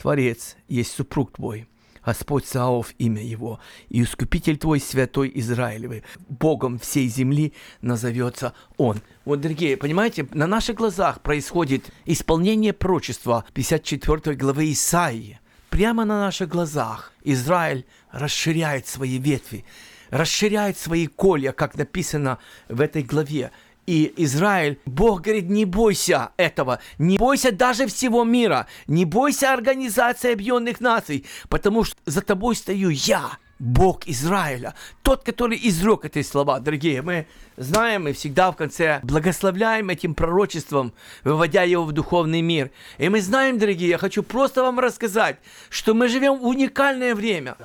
[0.00, 1.66] Творец есть супруг твой,
[2.06, 6.04] Господь Саов имя его, и Искупитель твой, Святой Израилевый.
[6.28, 9.02] Богом всей земли назовется Он.
[9.24, 15.40] Вот, дорогие, понимаете, на наших глазах происходит исполнение пророчества 54 главы Исаии.
[15.68, 19.64] прямо на наших глазах Израиль расширяет свои ветви,
[20.10, 23.50] расширяет свои колья, как написано в этой главе.
[23.88, 30.34] И Израиль, Бог говорит, не бойся этого, не бойся даже всего мира, не бойся Организации
[30.34, 36.60] Объединенных Наций, потому что за тобой стою я, Бог Израиля, тот, который изрек эти слова,
[36.60, 37.00] дорогие.
[37.00, 40.92] Мы знаем и всегда в конце благословляем этим пророчеством,
[41.24, 42.70] выводя его в духовный мир.
[42.98, 45.38] И мы знаем, дорогие, я хочу просто вам рассказать,
[45.70, 47.56] что мы живем в уникальное время.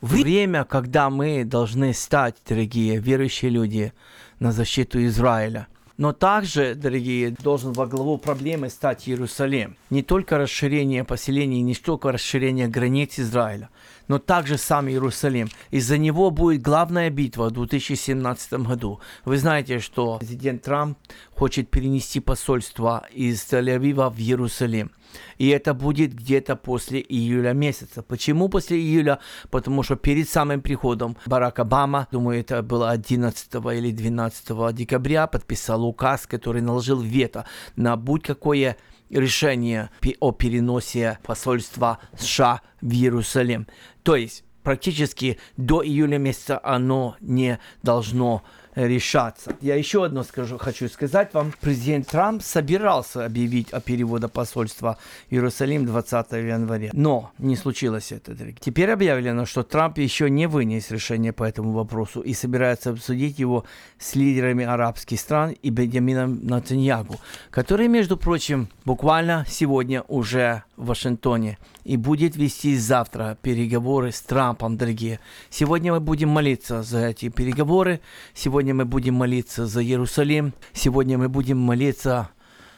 [0.00, 3.92] Время, когда мы должны стать, дорогие верующие люди,
[4.38, 5.66] на защиту Израиля.
[6.02, 9.76] Но также, дорогие, должен во главу проблемы стать Иерусалим.
[9.88, 13.68] Не только расширение поселений, не только расширение границ Израиля,
[14.12, 15.48] но также сам Иерусалим.
[15.70, 19.00] Из-за него будет главная битва в 2017 году.
[19.24, 20.98] Вы знаете, что президент Трамп
[21.34, 24.90] хочет перенести посольство из Тель-Авива в Иерусалим.
[25.38, 28.02] И это будет где-то после июля месяца.
[28.02, 29.18] Почему после июля?
[29.50, 35.86] Потому что перед самым приходом Барак Обама, думаю, это было 11 или 12 декабря, подписал
[35.86, 37.46] указ, который наложил вето
[37.76, 38.76] на будь какое
[39.12, 43.66] решение о переносе посольства США в Иерусалим.
[44.02, 48.42] То есть практически до июля месяца оно не должно
[48.74, 49.54] решаться.
[49.60, 51.52] Я еще одно скажу, хочу сказать вам.
[51.60, 56.90] Президент Трамп собирался объявить о переводе посольства в Иерусалим 20 января.
[56.92, 58.36] Но не случилось это.
[58.60, 63.64] Теперь объявлено, что Трамп еще не вынес решение по этому вопросу и собирается обсудить его
[63.98, 67.16] с лидерами арабских стран и Бенджамином Натаньягу,
[67.50, 74.76] который, между прочим, буквально сегодня уже в Вашингтоне и будет вести завтра переговоры с Трампом,
[74.76, 75.20] дорогие.
[75.48, 78.00] Сегодня мы будем молиться за эти переговоры.
[78.34, 80.52] Сегодня мы будем молиться за Иерусалим.
[80.72, 82.30] Сегодня мы будем молиться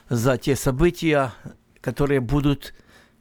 [0.08, 1.32] за те события,
[1.80, 2.74] которые будут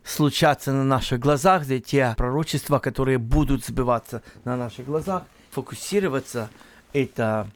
[0.04, 5.24] случаться на наших глазах, за те пророчества, которые будут сбиваться на наших глазах.
[5.52, 6.50] Фокусироваться
[6.92, 7.48] это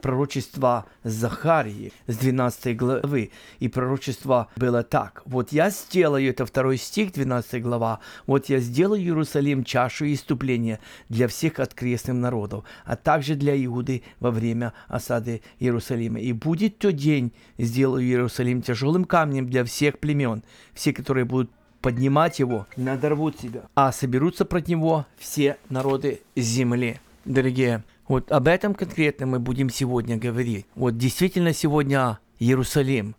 [0.00, 3.30] пророчество Захарии с 12 главы.
[3.58, 5.22] И пророчество было так.
[5.24, 11.28] Вот я сделаю, это второй стих, 12 глава, вот я сделаю Иерусалим чашу иступления для
[11.28, 16.20] всех открестных народов, а также для Иуды во время осады Иерусалима.
[16.20, 20.42] И будет тот день, сделаю Иерусалим тяжелым камнем для всех племен,
[20.74, 27.00] все, которые будут поднимать его, надорвут себя, а соберутся против него все народы земли.
[27.24, 30.66] Дорогие, вот об этом конкретно мы будем сегодня говорить.
[30.74, 33.14] Вот действительно сегодня Иерусалим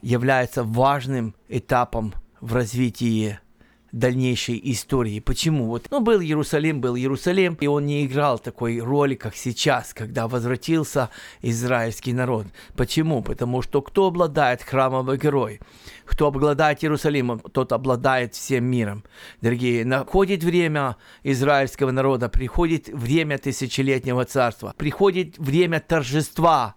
[0.00, 3.38] является важным этапом в развитии
[3.92, 5.20] дальнейшей истории.
[5.20, 5.66] Почему?
[5.66, 10.26] Вот, ну, был Иерусалим, был Иерусалим, и он не играл такой роли, как сейчас, когда
[10.28, 11.10] возвратился
[11.42, 12.46] израильский народ.
[12.74, 13.22] Почему?
[13.22, 15.60] Потому что кто обладает храмовый герой?
[16.06, 19.04] Кто обладает Иерусалимом, тот обладает всем миром.
[19.42, 26.74] Дорогие, находит время израильского народа, приходит время тысячелетнего царства, приходит время торжества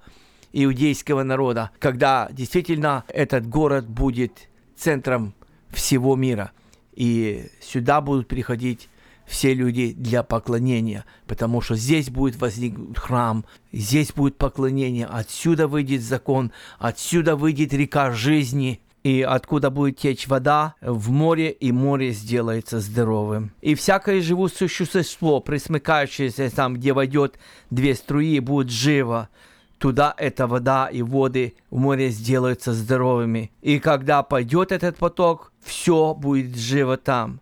[0.51, 5.33] иудейского народа, когда действительно этот город будет центром
[5.71, 6.51] всего мира–
[6.95, 8.89] и сюда будут приходить
[9.25, 16.01] все люди для поклонения, потому что здесь будет возникнуть храм, здесь будет поклонение, отсюда выйдет
[16.01, 22.79] закон, отсюда выйдет река жизни, и откуда будет течь вода в море, и море сделается
[22.79, 23.51] здоровым.
[23.61, 27.37] И всякое живущее существо, присмыкающееся там, где войдет
[27.69, 29.29] две струи, будет живо.
[29.77, 33.51] Туда эта вода и воды в море сделаются здоровыми.
[33.61, 37.41] И когда пойдет этот поток, все будет живо там.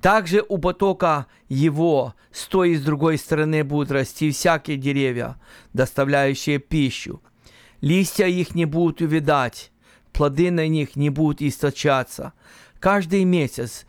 [0.00, 5.36] Также у потока его с той и с другой стороны будут расти всякие деревья,
[5.72, 7.22] доставляющие пищу.
[7.80, 9.72] Листья их не будут увидать,
[10.12, 12.32] плоды на них не будут источаться.
[12.80, 13.86] Каждый месяц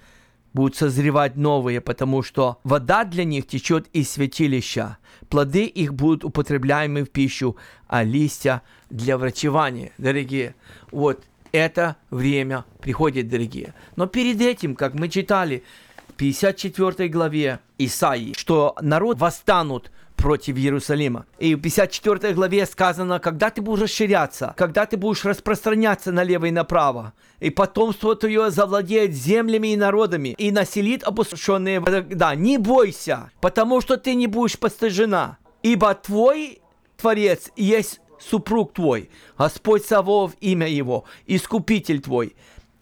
[0.54, 4.98] будут созревать новые, потому что вода для них течет из святилища.
[5.30, 9.91] Плоды их будут употребляемы в пищу, а листья для врачевания.
[9.98, 10.56] Дорогие,
[10.91, 13.74] вот это время приходит, дорогие.
[13.96, 15.63] Но перед этим, как мы читали
[16.10, 21.26] в 54 главе Исаии, что народ восстанут против Иерусалима.
[21.39, 26.51] И в 54 главе сказано, когда ты будешь расширяться, когда ты будешь распространяться налево и
[26.51, 33.82] направо, и потомство твое завладеет землями и народами, и населит опустошенные Да, не бойся, потому
[33.82, 36.62] что ты не будешь постыжена, ибо твой
[36.95, 37.99] Творец есть
[38.30, 42.36] супруг твой, Господь Савов имя его, Искупитель твой,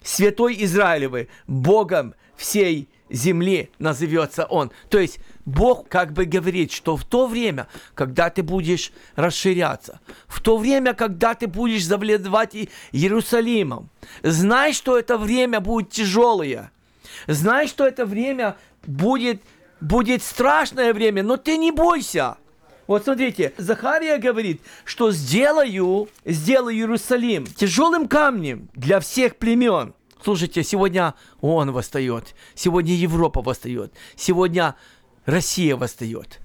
[0.03, 4.71] Святой Израилевый, Богом всей земли назовется он.
[4.89, 10.39] То есть Бог как бы говорит, что в то время, когда ты будешь расширяться, в
[10.41, 12.55] то время, когда ты будешь завладевать
[12.91, 13.89] Иерусалимом,
[14.23, 16.71] знай, что это время будет тяжелое.
[17.27, 19.41] Знай, что это время будет,
[19.79, 22.37] будет страшное время, но ты не бойся.
[22.91, 29.93] Вот смотрите, Захария говорит, что сделаю, сделаю Иерусалим тяжелым камнем для всех племен.
[30.21, 34.75] Слушайте, сегодня он восстает, сегодня Европа восстает, сегодня
[35.23, 36.41] Россия восстает.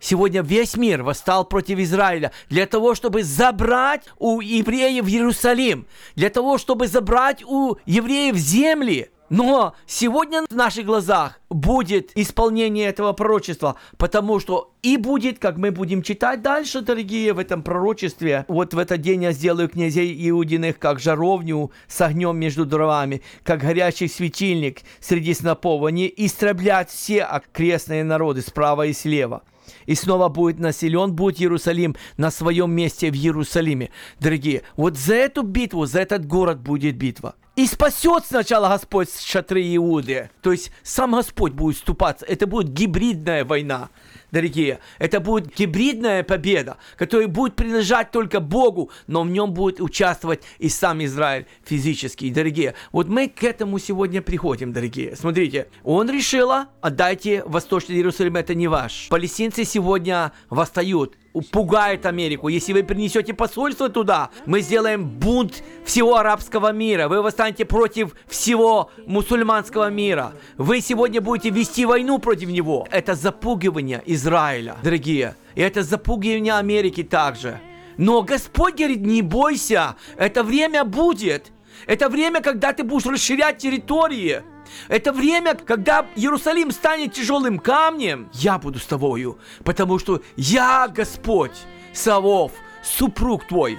[0.00, 6.58] Сегодня весь мир восстал против Израиля для того, чтобы забрать у евреев Иерусалим, для того,
[6.58, 9.08] чтобы забрать у евреев земли.
[9.30, 15.70] Но сегодня в наших глазах будет исполнение этого пророчества, потому что и будет, как мы
[15.70, 20.80] будем читать дальше, дорогие, в этом пророчестве, вот в этот день я сделаю князей Иудиных,
[20.80, 25.84] как жаровню с огнем между дровами, как горячий светильник среди снопов.
[25.84, 29.42] Они истреблят все окрестные народы справа и слева
[29.86, 33.90] и снова будет населен будет Иерусалим на своем месте в Иерусалиме.
[34.18, 37.36] Дорогие, вот за эту битву, за этот город будет битва.
[37.56, 40.30] И спасет сначала Господь шатры Иуды.
[40.40, 42.24] То есть сам Господь будет вступаться.
[42.26, 43.90] Это будет гибридная война
[44.30, 44.78] дорогие.
[44.98, 50.68] Это будет гибридная победа, которая будет принадлежать только Богу, но в нем будет участвовать и
[50.68, 52.30] сам Израиль физически.
[52.30, 55.16] Дорогие, вот мы к этому сегодня приходим, дорогие.
[55.16, 59.08] Смотрите, он решила, отдайте Восточный Иерусалим, это не ваш.
[59.08, 61.16] Палестинцы сегодня восстают
[61.50, 62.48] пугает Америку.
[62.48, 67.08] Если вы принесете посольство туда, мы сделаем бунт всего арабского мира.
[67.08, 70.32] Вы восстанете против всего мусульманского мира.
[70.56, 72.86] Вы сегодня будете вести войну против него.
[72.90, 75.36] Это запугивание Израиля, дорогие.
[75.54, 77.60] И это запугивание Америки также.
[77.96, 81.52] Но Господь говорит, не бойся, это время будет.
[81.86, 84.42] Это время, когда ты будешь расширять территории.
[84.88, 91.56] Это время, когда Иерусалим станет тяжелым камнем, я буду с тобою, потому что я Господь,
[91.92, 92.52] Савов,
[92.82, 93.78] супруг твой,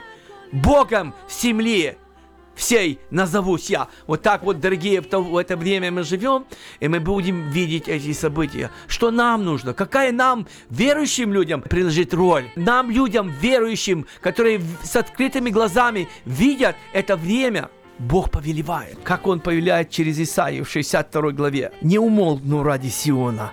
[0.51, 1.97] Богом в земле
[2.55, 3.87] всей назовусь я.
[4.07, 6.45] Вот так вот, дорогие, в это время мы живем,
[6.79, 8.69] и мы будем видеть эти события.
[8.87, 9.73] Что нам нужно?
[9.73, 12.51] Какая нам, верующим людям, принадлежит роль?
[12.55, 17.69] Нам, людям, верующим, которые с открытыми глазами видят это время–
[18.01, 21.71] Бог повелевает, как Он повелевает через Исаию в 62 главе.
[21.81, 23.51] «Не умолкну ради Сиона,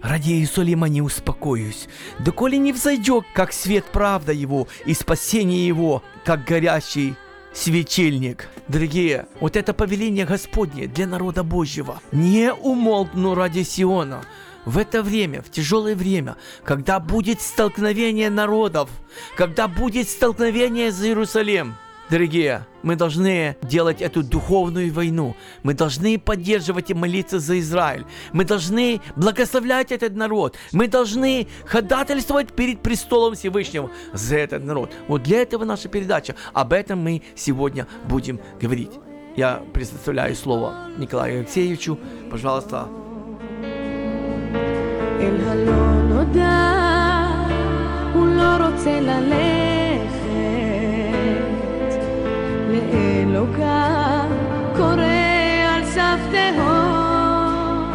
[0.00, 1.88] ради Иерусалима не успокоюсь,
[2.20, 7.16] доколе не взойдет, как свет правда его и спасение его, как горящий
[7.52, 8.48] светильник.
[8.68, 12.00] Дорогие, вот это повеление Господне для народа Божьего.
[12.12, 14.22] Не умолкну ради Сиона.
[14.64, 18.88] В это время, в тяжелое время, когда будет столкновение народов,
[19.36, 21.74] когда будет столкновение за Иерусалим,
[22.09, 25.35] Дорогие, мы должны делать эту духовную войну.
[25.63, 28.05] Мы должны поддерживать и молиться за Израиль.
[28.31, 30.55] Мы должны благословлять этот народ.
[30.71, 34.93] Мы должны ходатайствовать перед престолом Всевышнего за этот народ.
[35.09, 36.35] Вот для этого наша передача.
[36.53, 38.91] Об этом мы сегодня будем говорить.
[39.35, 41.99] Я предоставляю слово Николаю Алексеевичу.
[42.31, 42.87] Пожалуйста.
[45.19, 46.75] אל הלא נודע,
[48.13, 50.20] הוא לא רוצה ללכת
[52.71, 54.23] לאלוקה
[54.77, 55.03] קורא
[55.69, 57.93] על סף תהום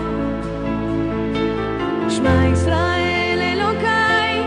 [2.11, 4.43] שמע ישראל אלוקיי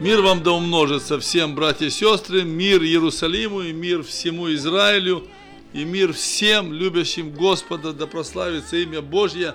[0.00, 5.26] Мир вам да умножится всем, братья и сестры, мир Иерусалиму и мир всему Израилю,
[5.72, 9.54] и мир всем любящим Господа, да прославится имя Божье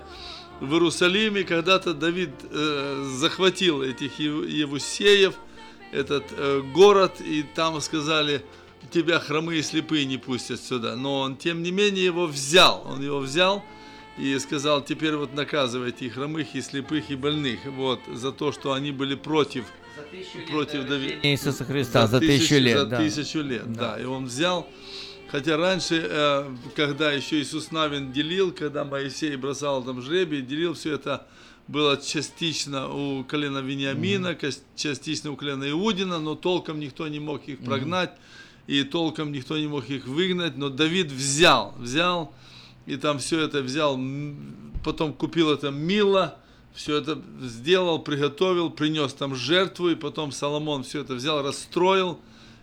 [0.59, 1.43] в Иерусалиме.
[1.43, 5.33] Когда-то Давид э, захватил этих Евусеев,
[5.91, 8.43] этот э, город, и там сказали,
[8.90, 10.96] тебя хромые и слепые не пустят сюда.
[10.96, 12.84] Но он, тем не менее, его взял.
[12.86, 13.62] Он его взял
[14.18, 17.60] и сказал, теперь вот наказывайте и хромых, и слепых, и больных.
[17.66, 19.64] Вот, за то, что они были против
[20.50, 21.20] против Давида.
[21.22, 22.78] Иисуса Христа за, за тысячу, тысячу лет.
[22.78, 22.96] За да.
[22.98, 23.96] тысячу лет, да.
[23.96, 24.02] да.
[24.02, 24.68] И он взял,
[25.28, 30.94] хотя раньше, э, когда еще Иисус Навин делил, когда Моисей бросал там жребий, делил все
[30.94, 31.26] это
[31.66, 34.62] было частично у колена Вениамина, mm-hmm.
[34.76, 38.10] частично у колена Иудина, но толком никто не мог их прогнать.
[38.10, 38.37] Mm-hmm
[38.68, 42.32] и толком никто не мог их выгнать, но Давид взял, взял,
[42.86, 43.98] и там все это взял,
[44.84, 46.36] потом купил это мило,
[46.74, 52.20] все это сделал, приготовил, принес там жертву, и потом Соломон все это взял, расстроил,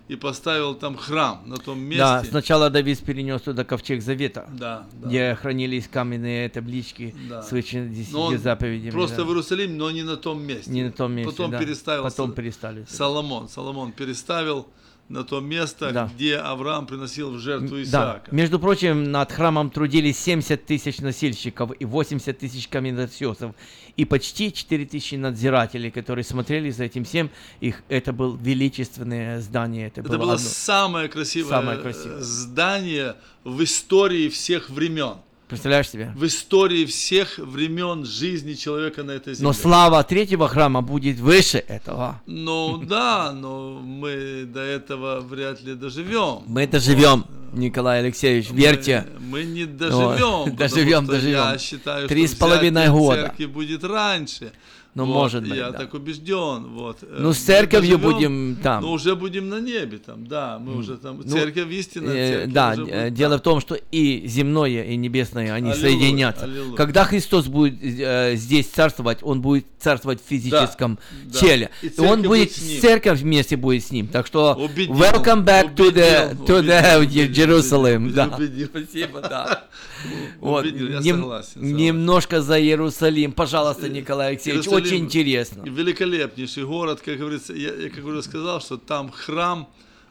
[0.08, 2.04] и поставил там храм на том месте.
[2.04, 5.08] Да, сначала Давид перенес туда ковчег завета, да, да.
[5.08, 7.42] где хранились каменные таблички да.
[7.42, 8.92] с десяти заповедями.
[8.92, 9.24] Просто да.
[9.24, 10.70] в Иерусалим, но не на том месте.
[10.70, 11.58] Не на том месте, Потом да.
[11.58, 12.04] переставил.
[12.04, 12.86] Потом переставили.
[12.88, 14.68] Соломон, Соломон переставил
[15.08, 16.10] на то место, да.
[16.14, 18.32] где Авраам приносил в жертву Исаака.
[18.32, 18.36] Да.
[18.36, 23.54] Между прочим, над храмом трудились 70 тысяч носильщиков и 80 тысяч каменотесов,
[23.98, 27.30] и почти 4 тысячи надзирателей, которые смотрели за этим всем.
[27.60, 29.88] Их, это было величественное здание.
[29.88, 30.46] Это, это было, было одно...
[30.48, 35.18] самое красивое, самое красивое здание в истории всех времен.
[35.48, 36.12] Представляешь себе?
[36.16, 39.48] В истории всех времен жизни человека на этой земле.
[39.48, 42.22] Но слава третьего храма будет выше этого.
[42.26, 46.42] Ну да, но мы до этого вряд ли доживем.
[46.48, 49.06] Мы доживем, Николай Алексеевич, верьте.
[49.20, 50.44] Мы, мы не доживем.
[50.46, 50.56] Вот.
[50.56, 51.36] Доживем, доживем.
[51.52, 53.24] Я считаю, Три что с половиной года.
[53.24, 54.52] церкви будет раньше.
[54.94, 55.80] Ну, вот, может быть, Я да.
[55.80, 56.68] так убежден.
[56.74, 57.00] Вот.
[57.02, 58.82] Ну, с Мы церковью доживем, будем там.
[58.82, 60.58] Ну, уже будем на небе там, да.
[60.58, 61.18] Мы уже там.
[61.22, 63.40] Ну, Церковь истинная, э, церковь Да, э, будет дело там.
[63.40, 66.46] в том, что и земное, и небесное, они Аллилуйя, соединятся.
[66.46, 66.78] аллилуйя.
[66.78, 71.40] Когда Христос будет э, здесь царствовать, Он будет царствовать в физическом да.
[71.40, 71.72] теле.
[71.82, 74.08] И И, Он будет, будет с церковь вместе будет с Ним.
[74.08, 77.96] Так что, Убедил, welcome back to the, убедил, to the убедил, Jerusalem.
[77.98, 78.36] убедил, да.
[78.38, 78.68] убедил.
[78.68, 79.66] Спасибо, да.
[80.40, 83.32] Вот, я нем- согласен, немножко за Иерусалим.
[83.32, 85.64] Пожалуйста, Николай Алексеевич, Иерусалим очень интересно.
[85.66, 89.68] Великолепнейший город, как говорится, я, я как уже сказал, что там храм,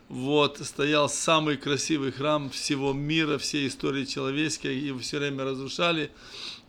[0.08, 6.10] вот, стоял самый красивый храм всего мира, всей истории человеческой, его все время разрушали,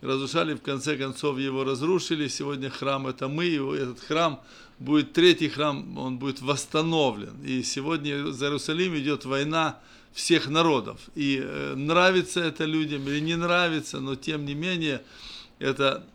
[0.02, 4.42] разрушали, в конце концов его разрушили, сегодня храм это мы, и этот храм
[4.80, 9.80] будет третий храм, он будет восстановлен, и сегодня за Иерусалим идет война
[10.16, 15.02] всех народов, и э, нравится это людям или не нравится, но тем не менее,
[15.60, 16.06] это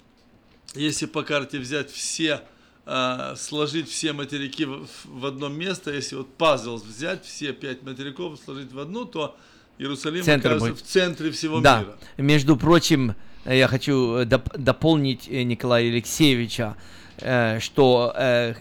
[0.75, 2.43] если по карте взять все,
[2.87, 8.41] а, сложить все материки в, в одно место, если вот пазл взять, все пять материков
[8.43, 9.37] сложить в одну, то
[9.79, 10.85] Иерусалим Центр окажется будет.
[10.85, 11.81] в центре всего да.
[11.81, 11.99] мира.
[12.17, 16.77] Между прочим, э, я хочу э, доп- дополнить Николая Алексеевича,
[17.19, 18.55] э, что э,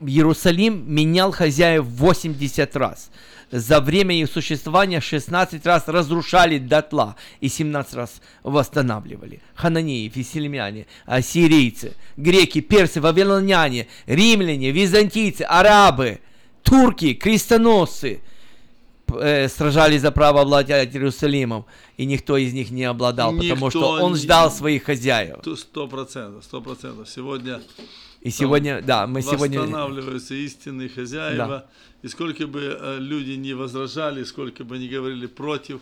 [0.00, 3.10] Иерусалим менял хозяев 80 раз.
[3.50, 9.40] За время их существования 16 раз разрушали дотла и 17 раз восстанавливали.
[9.54, 16.18] Хананеи, фисельмяне, ассирийцы, греки, персы, вавилоняне, римляне, византийцы, арабы,
[16.62, 18.20] турки, крестоносцы
[19.14, 21.66] э, сражались за право обладать Иерусалимом,
[21.96, 25.36] и никто из них не обладал, потому Никто что он не- ждал своих хозяев.
[25.44, 27.08] То Сто процентов, сто процентов.
[27.08, 27.60] Сегодня
[28.26, 29.60] И сегодня, да, мы сегодня...
[29.60, 31.66] восстанавливаются истинные хозяева.
[32.02, 35.80] И сколько бы э, люди не возражали, сколько бы не говорили против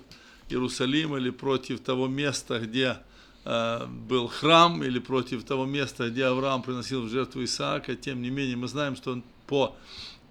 [0.51, 2.99] Иерусалима или против того места, где
[3.47, 8.29] э, был храм, или против того места, где Авраам приносил в жертву Исаака, тем не
[8.29, 9.75] менее мы знаем, что он по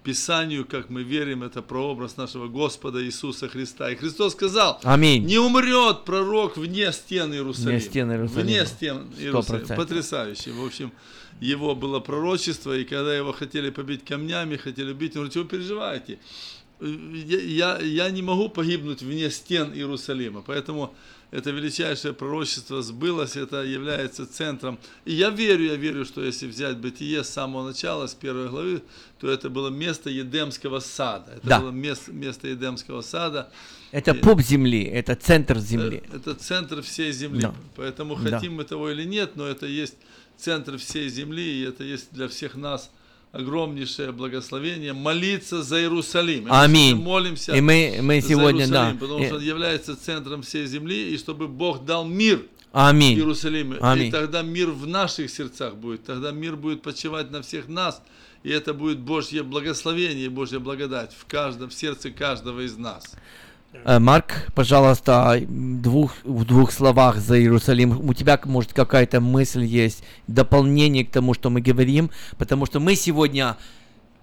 [0.03, 3.89] Писанию, как мы верим, это прообраз нашего Господа Иисуса Христа.
[3.89, 5.25] И Христос сказал, Аминь.
[5.25, 7.71] не умрет пророк вне стен Иерусалима.
[7.71, 8.43] Вне стен Иерусалима.
[8.43, 9.65] Вне стен Иерусалима.
[9.65, 9.75] 100%.
[9.75, 10.51] Потрясающе.
[10.51, 10.91] В общем,
[11.41, 15.49] его было пророчество, и когда его хотели побить камнями, хотели убить, он говорит, чего вы
[15.49, 16.19] переживаете?
[16.81, 20.93] Я, я, я не могу погибнуть вне стен Иерусалима, поэтому
[21.31, 24.77] это величайшее пророчество сбылось, это является центром.
[25.05, 28.81] И я верю, я верю, что если взять Бытие с самого начала, с первой главы,
[29.19, 31.31] то это было место Едемского сада.
[31.37, 31.59] Это Да.
[31.61, 33.49] было место, место Едемского сада.
[33.91, 36.03] Это И- пуп земли, это центр земли.
[36.11, 37.41] Э, Это центр всей земли.
[37.41, 37.55] Да.
[37.77, 38.31] Поэтому Да.
[38.31, 39.95] хотим мы того или нет, но это есть
[40.37, 42.91] центр всей земли, и это есть для всех нас
[43.31, 46.45] огромнейшее благословение молиться за Иерусалим.
[46.47, 46.89] И мы Аминь.
[46.89, 48.99] сегодня молимся И мы- мы за сегодня, Иерусалим, да.
[48.99, 53.17] потому И- что он является центром всей земли, и чтобы Бог дал мир Аминь.
[53.17, 53.77] Иерусалиме.
[53.81, 54.07] Аминь.
[54.07, 58.01] И тогда мир в наших сердцах будет, тогда мир будет почивать на всех нас,
[58.43, 63.13] и это будет Божье благословение, Божья благодать в каждом, в сердце каждого из нас.
[63.85, 68.07] Э, Марк, пожалуйста, двух, в двух словах за Иерусалим.
[68.07, 72.95] У тебя, может, какая-то мысль есть, дополнение к тому, что мы говорим, потому что мы
[72.95, 73.57] сегодня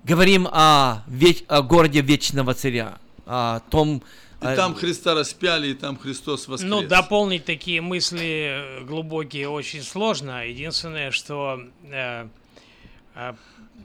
[0.05, 4.03] говорим о, веч- о городе Вечного Царя, о том...
[4.41, 6.71] И э, там Христа распяли, и там Христос воскрес.
[6.71, 10.47] Ну, дополнить такие мысли э, глубокие очень сложно.
[10.47, 12.27] Единственное, что э,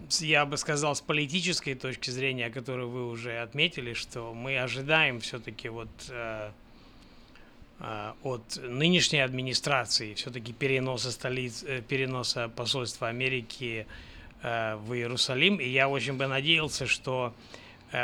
[0.09, 5.19] с- я бы сказал, с политической точки зрения, которую вы уже отметили, что мы ожидаем
[5.19, 6.51] все-таки вот э,
[7.79, 13.85] э, от нынешней администрации все-таки переноса столиц, э, переноса посольства Америки
[14.43, 15.55] в Иерусалим.
[15.55, 17.33] И я очень бы надеялся, что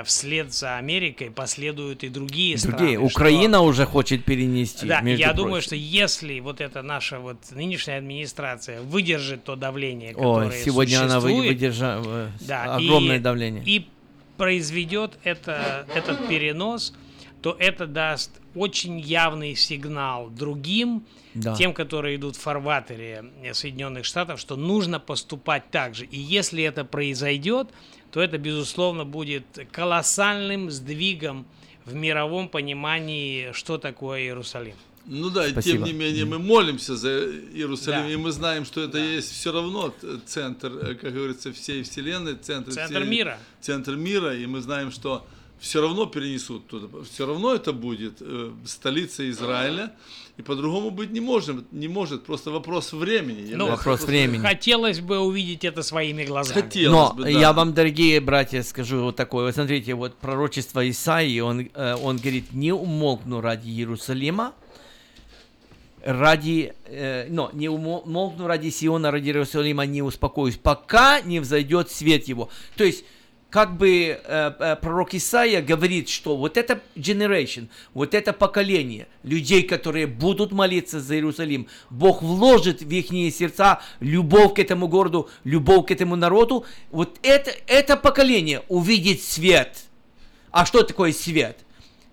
[0.06, 2.58] вслед за Америкой последуют и другие, Другие.
[2.58, 2.94] страны.
[2.96, 4.88] что- Украина уже хочет перенести.
[4.88, 5.36] да, я прочим.
[5.36, 10.98] думаю, что если вот эта наша вот нынешняя администрация выдержит то давление, О, которое сегодня
[11.04, 13.64] она вы- существует, выдержала да, огромное и- давление.
[13.66, 13.88] и
[14.38, 16.94] произведет это, этот перенос,
[17.42, 21.56] то это даст очень явный сигнал другим, Да.
[21.56, 23.24] тем, которые идут в фарватере
[23.54, 26.06] Соединенных Штатов, что нужно поступать так же.
[26.06, 27.70] И если это произойдет,
[28.12, 31.45] то это, безусловно, будет колоссальным сдвигом
[31.86, 34.76] в мировом понимании, что такое Иерусалим.
[35.07, 35.78] Ну да, Спасибо.
[35.78, 38.09] тем не менее мы молимся за Иерусалим, Да.
[38.14, 39.93] и мы знаем, что это есть все равно
[40.28, 43.39] центр, э, как говорится, всей вселенной, центр, Центр всей- мира.
[43.62, 45.26] центр мира, и мы знаем, что
[45.59, 46.88] все равно перенесут туда.
[47.12, 49.91] Все равно это будет э, столица Израиля,
[50.42, 52.24] и по-другому быть не может, не может.
[52.24, 53.54] Просто вопрос времени.
[53.54, 54.42] Ну, вопрос времени.
[54.42, 56.62] Хотелось бы увидеть это своими глазами.
[56.62, 57.30] Хотелось Но бы, да.
[57.30, 59.46] я вам, дорогие братья, скажу вот такое.
[59.46, 64.54] Вот смотрите, вот пророчество Исаии, он, э, он говорит, не умолкну ради Иерусалима,
[66.04, 72.28] ради, э, но не умолкну ради Сиона, ради Иерусалима не успокоюсь, пока не взойдет свет
[72.28, 72.50] его.
[72.76, 73.06] То есть
[73.52, 74.18] как бы э,
[74.60, 81.02] э, пророк Исаия говорит, что вот это generation, вот это поколение людей, которые будут молиться
[81.02, 86.66] за Иерусалим, Бог вложит в их сердца любовь к этому городу, любовь к этому народу,
[86.91, 89.84] вот это, это поколение увидит свет.
[90.52, 91.60] А что такое свет?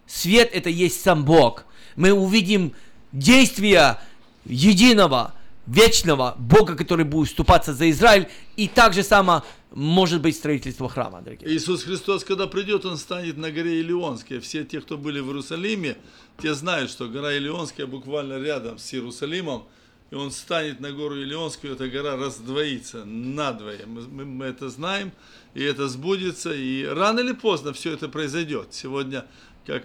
[0.08, 1.66] Свет это есть сам Бог.
[1.94, 2.74] Мы увидим
[3.12, 4.00] действия
[4.44, 5.34] единого,
[5.68, 11.20] вечного Бога, который будет вступаться за Израиль, и так же само может быть строительство храма,
[11.20, 11.54] дорогие.
[11.54, 14.40] Иисус Христос, когда придет, Он станет на горе Илионской.
[14.40, 15.98] Все те, кто были в Иерусалиме,
[16.42, 19.64] те знают, что гора Илионская буквально рядом с Иерусалимом,
[20.10, 23.80] и Он станет на гору Илионскую, эта гора раздвоится надвое.
[23.86, 25.12] Мы, мы, мы это знаем,
[25.52, 28.68] и это сбудется, и рано или поздно все это произойдет.
[28.70, 29.26] Сегодня,
[29.68, 29.84] как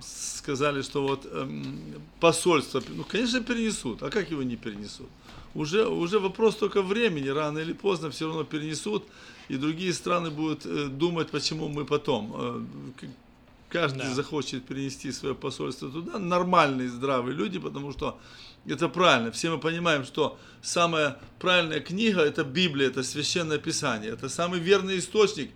[0.00, 1.76] сказали, что вот эм,
[2.20, 5.08] посольство, ну, конечно, перенесут, а как его не перенесут?
[5.54, 9.04] уже, уже вопрос только времени, рано или поздно все равно перенесут,
[9.48, 12.32] и другие страны будут э, думать, почему мы потом.
[13.02, 13.06] Э,
[13.68, 14.14] каждый да.
[14.14, 18.18] захочет перенести свое посольство туда, нормальные, здравые люди, потому что
[18.66, 19.30] это правильно.
[19.30, 24.12] Все мы понимаем, что самая правильная книга– это Библия, это Священное Писание.
[24.12, 25.50] Это самый верный источник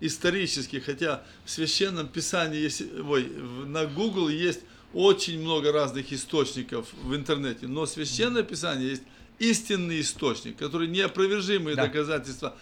[0.00, 3.30] исторический, хотя в Священном Писании есть, ой,
[3.66, 4.60] на Google есть
[4.92, 9.02] очень много разных источников в интернете, но Священное Писание есть
[9.38, 11.86] истинный источник, который неопровержимые да.
[11.86, 12.54] доказательства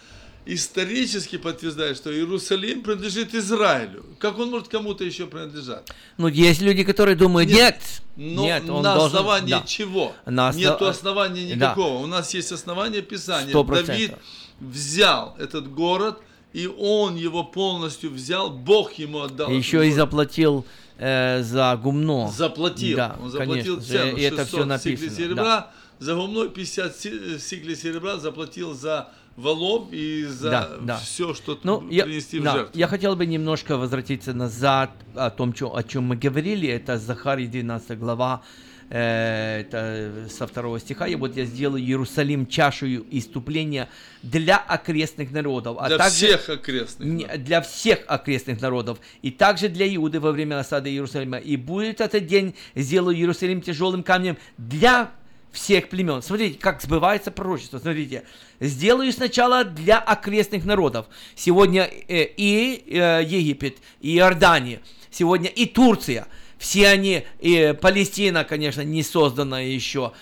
[0.45, 4.05] исторически подтверждает, что Иерусалим принадлежит Израилю.
[4.19, 5.87] Как он может кому-то еще принадлежать?
[6.17, 7.79] Ну, есть люди, которые думают, нет,
[8.15, 9.17] нет, нет он на должен...
[9.17, 9.63] основании да.
[9.65, 10.13] чего?
[10.25, 10.63] На основ...
[10.63, 11.99] Нет основания никакого.
[11.99, 12.03] Да.
[12.03, 13.53] У нас есть основание Писания.
[13.53, 13.85] 100%.
[13.85, 14.11] Давид
[14.59, 16.19] взял этот город,
[16.55, 19.51] и он его полностью взял, Бог ему отдал.
[19.51, 20.65] Еще и заплатил
[20.97, 22.31] э, за гумно.
[22.31, 22.95] Заплатил.
[22.95, 23.97] Да, он заплатил конечно.
[23.97, 24.17] цену.
[24.17, 25.09] И это все написано.
[25.09, 25.43] серебра.
[25.43, 30.97] Да за гумной 50 сиклей серебра заплатил за валов и за да, да.
[30.97, 32.79] все, что ну, принести я, в да, жертву.
[32.79, 36.67] Я хотел бы немножко возвратиться назад о том, о чем мы говорили.
[36.67, 38.43] Это Захарий 12 глава,
[38.89, 41.07] э, это со второго стиха.
[41.07, 43.89] И вот я сделаю Иерусалим чашею иступления
[44.21, 45.77] для окрестных народов.
[45.79, 47.43] А для также, всех окрестных народов.
[47.43, 48.99] Для всех окрестных народов.
[49.21, 51.37] И также для Иуды во время осады Иерусалима.
[51.37, 55.11] И будет этот день, сделаю Иерусалим тяжелым камнем для
[55.55, 56.21] всех племен.
[56.21, 57.79] Смотрите, как сбывается пророчество.
[57.79, 58.23] Смотрите,
[58.59, 61.07] сделаю сначала для окрестных народов.
[61.33, 66.27] Сегодня э, и э, Египет, и Иордания, сегодня и Турция.
[66.57, 70.13] Все они, и Палестина, конечно, не создана еще.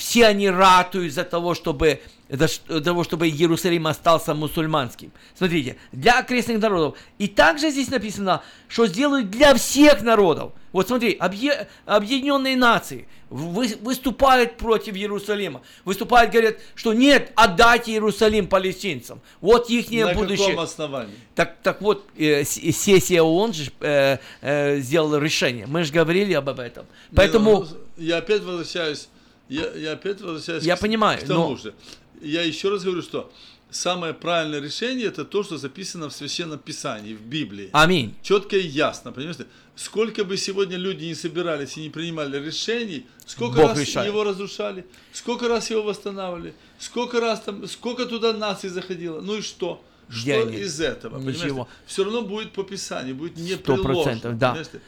[0.00, 2.48] Все они ратуют за того, чтобы для
[2.80, 5.12] того, чтобы Иерусалим остался мусульманским.
[5.36, 6.96] Смотрите, для окрестных народов.
[7.18, 10.52] И также здесь написано, что сделают для всех народов.
[10.72, 11.66] Вот смотри, объ...
[11.84, 13.68] объединенные нации вы...
[13.82, 15.60] выступают против Иерусалима.
[15.84, 19.20] Выступают, говорят, что нет, отдайте Иерусалим палестинцам.
[19.42, 20.46] Вот их На будущее.
[20.46, 21.14] На каком основании?
[21.34, 25.66] Так, так вот, э, сессия ООН же э, э, сделала решение.
[25.66, 26.86] Мы же говорили об этом.
[27.14, 27.50] Поэтому...
[27.50, 29.08] Не, ну, я опять возвращаюсь
[29.50, 31.56] я, я опять возвращаюсь я к, понимаю, к тому но...
[31.56, 31.74] же
[32.20, 33.32] я еще раз говорю, что
[33.70, 37.70] самое правильное решение это то, что записано в Священном Писании, в Библии.
[37.72, 38.14] Аминь.
[38.22, 39.46] Четко и ясно, понимаете?
[39.76, 44.08] Сколько бы сегодня люди не собирались и не принимали решений, сколько Бог раз решает.
[44.08, 49.40] его разрушали, сколько раз его восстанавливали, сколько раз там, сколько туда наций заходило, ну и
[49.42, 49.82] что?
[50.10, 51.18] Что из этого?
[51.18, 51.40] Ничего.
[51.40, 51.70] Понимаете?
[51.86, 54.50] Все равно будет по Писанию, будет не 100%, да.
[54.50, 54.80] Понимаете?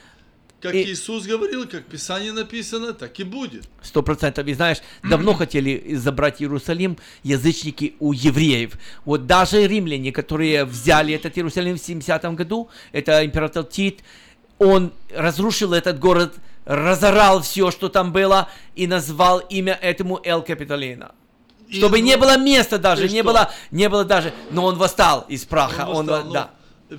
[0.62, 0.84] Как и...
[0.84, 3.64] Иисус говорил, как Писание написано, так и будет.
[3.82, 4.46] Сто процентов.
[4.46, 8.78] И знаешь, давно хотели забрать Иерусалим язычники у евреев.
[9.04, 14.04] Вот даже римляне, которые взяли этот Иерусалим в 70 году, это император Тит,
[14.58, 21.10] он разрушил этот город, разорал все, что там было, и назвал имя этому Эл Капитолина.
[21.68, 25.44] Чтобы и, не было места даже, не было, не было даже, но он восстал из
[25.44, 25.88] праха.
[25.88, 26.50] Он, восстал, он, да.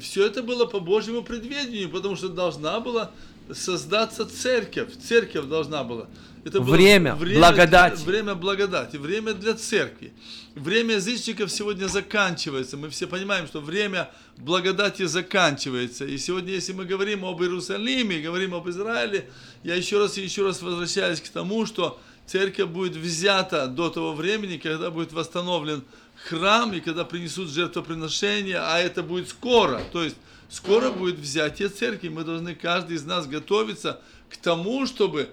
[0.02, 3.12] Все это было по Божьему предведению, потому что должна была
[3.52, 4.90] создаться церковь.
[4.98, 6.08] Церковь должна была.
[6.46, 8.04] Это время, время благодати.
[8.06, 10.12] Время благодати, время для церкви.
[10.56, 12.76] Время язычников сегодня заканчивается.
[12.76, 16.06] Мы все понимаем, что время благодати заканчивается.
[16.06, 19.30] И сегодня, если мы говорим об Иерусалиме, говорим об Израиле,
[19.64, 24.14] я еще раз и еще раз возвращаюсь к тому, что церковь будет взята до того
[24.14, 25.84] времени, когда будет восстановлен
[26.28, 29.82] храм и когда принесут жертвоприношения, а это будет скоро.
[29.92, 30.18] То есть
[30.50, 32.10] скоро будет взятие церкви.
[32.10, 35.30] Мы должны каждый из нас готовиться к тому, чтобы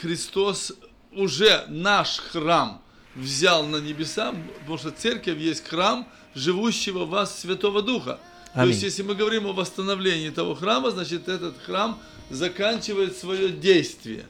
[0.00, 0.72] Христос
[1.12, 2.82] уже наш храм
[3.14, 8.18] взял на небеса, потому что церковь есть храм живущего в вас Святого Духа.
[8.54, 8.64] Аминь.
[8.64, 11.98] То есть, если мы говорим о восстановлении того храма, значит, этот храм
[12.30, 14.24] заканчивает свое действие.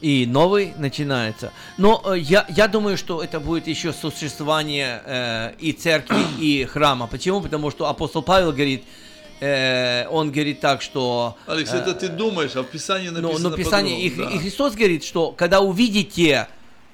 [0.00, 1.52] И новый начинается.
[1.78, 7.06] Но э, я, я думаю, что это будет еще существование э, и церкви, и храма.
[7.06, 7.40] Почему?
[7.40, 8.84] Потому что апостол Павел говорит,
[9.40, 11.36] э, он говорит так, что...
[11.46, 14.30] Алекс, э, это ты думаешь, а в Писании написано Но, но Писание, и, да.
[14.30, 16.48] и Христос говорит, что когда увидите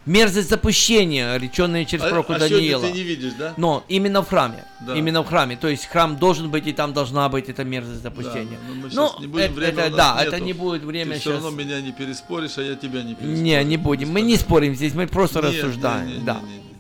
[0.07, 2.83] мерзость запущения, реченная через а, пророка а Даниила.
[2.83, 3.55] ты не видишь, да?
[3.57, 4.65] Но именно в храме.
[4.81, 4.97] Да.
[4.97, 5.57] Именно в храме.
[5.57, 8.59] То есть храм должен быть, и там должна быть эта мерзость запущения.
[8.59, 10.29] Да, но мы ну, не будем, это, это да, нету.
[10.29, 11.35] это не будет время ты сейчас.
[11.35, 13.43] все равно меня не переспоришь, а я тебя не переспорю.
[13.43, 14.11] Не, не будем.
[14.11, 16.09] Мы не спорим здесь, мы просто нет, рассуждаем.
[16.09, 16.41] Не, не, да.
[16.43, 16.72] Не, не, не.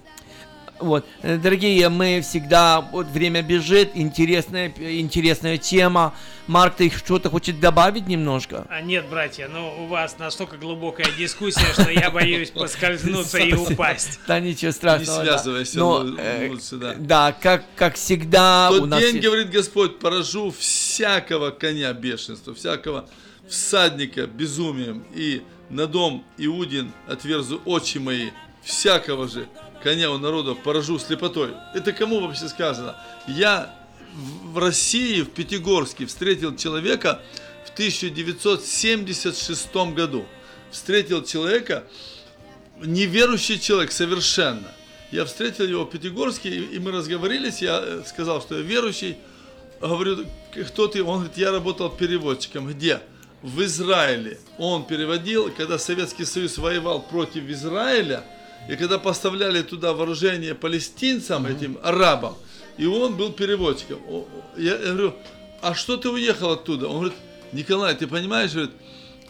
[0.82, 6.14] Вот, э, дорогие, мы всегда, вот время бежит, интересная, интересная тема.
[6.48, 8.66] Марк, ты что-то хочет добавить немножко?
[8.68, 14.18] А нет, братья, ну у вас настолько глубокая дискуссия, что я боюсь поскользнуться и упасть.
[14.26, 15.20] Да ничего страшного.
[15.20, 16.94] Не связывайся лучше, да.
[16.98, 18.70] Да, как, как всегда.
[18.70, 23.08] В тот день, говорит Господь, поражу всякого коня бешенства, всякого
[23.48, 28.30] всадника безумием, и на дом Иудин отверзу очи мои,
[28.62, 29.46] всякого же
[29.82, 31.54] коня у народа поражу слепотой.
[31.74, 32.96] Это кому вообще сказано?
[33.26, 33.74] Я
[34.44, 37.20] в России, в Пятигорске, встретил человека
[37.66, 40.24] в 1976 году.
[40.70, 41.84] Встретил человека,
[42.80, 44.72] неверующий человек совершенно.
[45.10, 49.18] Я встретил его в Пятигорске, и мы разговорились, я э, сказал, что я верующий.
[49.80, 50.24] Говорю,
[50.68, 51.02] кто ты?
[51.02, 52.68] Он говорит, я работал переводчиком.
[52.68, 53.00] Где?
[53.42, 54.38] В Израиле.
[54.56, 58.24] Он переводил, когда Советский Союз воевал против Израиля,
[58.68, 61.56] и когда поставляли туда вооружение палестинцам, mm-hmm.
[61.56, 62.36] этим арабам,
[62.76, 63.98] и он был переводчиком.
[64.56, 65.14] Я, я говорю,
[65.60, 66.88] а что ты уехал оттуда?
[66.88, 67.14] Он говорит,
[67.52, 68.72] Николай, ты понимаешь, говорит,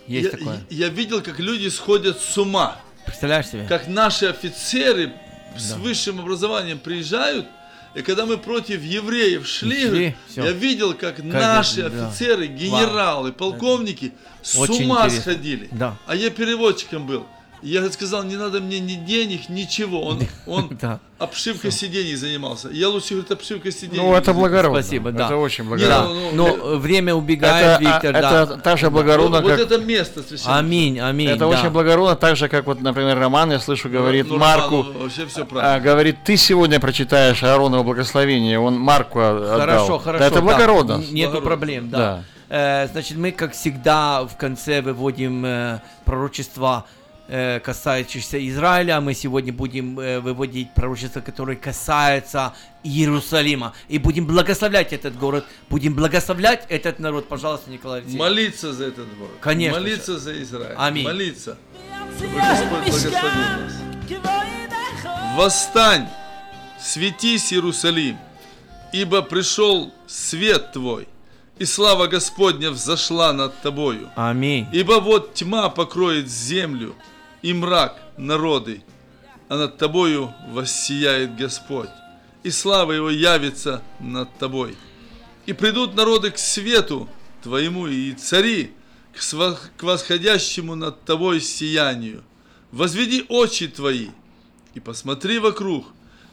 [0.07, 0.61] Есть я, такое.
[0.71, 2.81] я видел, как люди сходят с ума.
[3.05, 3.67] Представляешь себе?
[3.69, 5.13] Как наши офицеры
[5.55, 5.61] да.
[5.61, 7.47] с высшим образованием приезжают,
[7.95, 12.09] и когда мы против евреев шли, шли я видел, как, как наши да.
[12.09, 13.33] офицеры, генералы, Вау.
[13.33, 15.33] полковники с Очень ума интересно.
[15.33, 15.69] сходили.
[15.73, 15.99] Да.
[16.07, 17.27] А я переводчиком был.
[17.63, 20.03] Я сказал, не надо мне ни денег, ничего.
[20.03, 20.99] Он, он да.
[21.19, 22.69] обшивкой сидений занимался.
[22.71, 23.99] Я лучше, говорит, обшивкой сидений.
[23.99, 24.83] Ну, это благородно.
[24.83, 25.27] Спасибо, да.
[25.27, 25.97] Это очень благородно.
[25.97, 26.09] Да.
[26.09, 28.57] Ну, Но ну, время убегает, это, Виктор, это, да.
[28.57, 29.59] та же благородно, вот, как...
[29.59, 30.59] Вот это место священное.
[30.59, 31.49] Аминь, аминь, Это да.
[31.49, 34.83] очень благородно, так же, как вот, например, Роман, я слышу, говорит ну, Марку...
[34.83, 39.61] Роман, вообще все а, говорит, ты сегодня прочитаешь Аароново благословение, он Марку отдал.
[39.61, 40.19] Хорошо, хорошо.
[40.19, 40.99] Да, это благородно.
[40.99, 41.05] Да.
[41.13, 41.99] Нету проблем, да.
[41.99, 42.25] да.
[42.55, 46.85] Э, значит, мы, как всегда, в конце выводим э, пророчество
[47.65, 49.01] касающихся Израиля.
[49.01, 52.53] Мы сегодня будем э, выводить пророчества, которые касаются
[52.85, 53.73] Иерусалима.
[53.89, 57.29] И будем благословлять этот город, будем благословлять этот народ.
[57.29, 58.21] Пожалуйста, Николай Алексеевич.
[58.21, 59.33] Молиться за этот город.
[59.41, 59.81] Конечно.
[59.81, 60.75] Молиться за Израиль.
[60.77, 61.05] Аминь.
[61.05, 61.57] Молиться.
[62.17, 63.73] Чтобы Господь благословил нас.
[65.37, 66.09] Восстань,
[66.79, 68.19] светись, Иерусалим,
[68.93, 71.09] ибо пришел свет твой,
[71.59, 74.11] и слава Господня взошла над тобою.
[74.15, 74.67] Аминь.
[74.73, 76.95] Ибо вот тьма покроет землю,
[77.43, 78.83] и мрак народы,
[79.49, 81.91] а над тобою воссияет Господь,
[82.43, 84.77] и слава Его явится над тобой.
[85.47, 87.09] И придут народы к свету
[87.43, 88.73] твоему, и цари
[89.77, 92.23] к восходящему над тобой сиянию.
[92.71, 94.09] Возведи очи твои
[94.75, 95.87] и посмотри вокруг.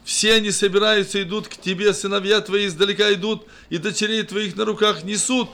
[0.04, 5.04] Все они собираются, идут к тебе, сыновья твои издалека идут, и дочерей твоих на руках
[5.04, 5.50] несут.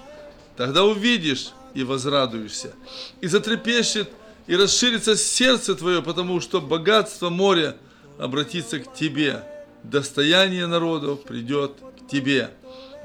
[0.56, 2.72] Тогда увидишь и возрадуешься,
[3.20, 4.10] и затрепещет
[4.46, 7.76] и расширится сердце твое, потому что богатство моря
[8.18, 9.42] обратится к тебе,
[9.82, 12.50] достояние народов придет к тебе.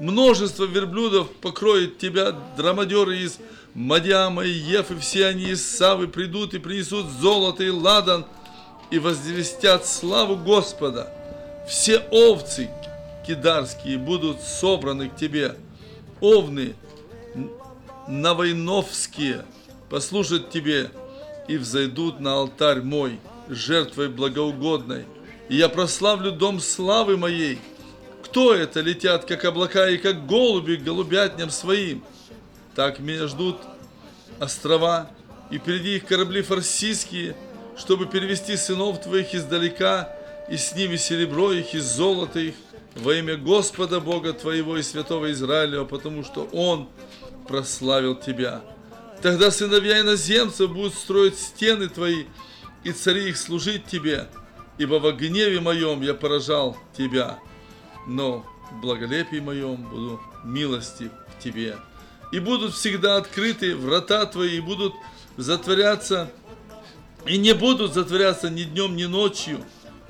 [0.00, 3.38] Множество верблюдов покроет тебя, драмадеры из
[3.74, 8.26] Мадиама и Еф, и все они из Савы придут и принесут золото и ладан,
[8.90, 11.12] и возвестят славу Господа.
[11.68, 12.68] Все овцы
[13.26, 15.56] кидарские будут собраны к тебе,
[16.20, 16.74] овны
[18.08, 19.44] навойновские
[19.88, 20.90] послушать тебе,
[21.52, 25.04] и взойдут на алтарь мой, жертвой благоугодной,
[25.50, 27.58] и я прославлю дом славы моей.
[28.24, 32.02] Кто это летят, как облака и как голуби к голубятням своим?
[32.74, 33.58] Так меня ждут
[34.40, 35.10] острова,
[35.50, 37.36] и впереди их корабли фарсийские,
[37.76, 40.08] чтобы перевести сынов твоих издалека,
[40.48, 42.54] и с ними серебро их и золото их,
[42.94, 46.88] во имя Господа Бога твоего и святого Израиля, потому что Он
[47.46, 48.62] прославил тебя.
[49.22, 52.24] Тогда сыновья иноземцев будут строить стены твои,
[52.82, 54.26] и цари их служить тебе,
[54.78, 57.38] ибо во гневе моем я поражал тебя,
[58.08, 61.76] но в благолепии моем буду милости к тебе.
[62.32, 64.92] И будут всегда открыты врата твои, и будут
[65.36, 66.28] затворяться,
[67.24, 69.64] и не будут затворяться ни днем, ни ночью,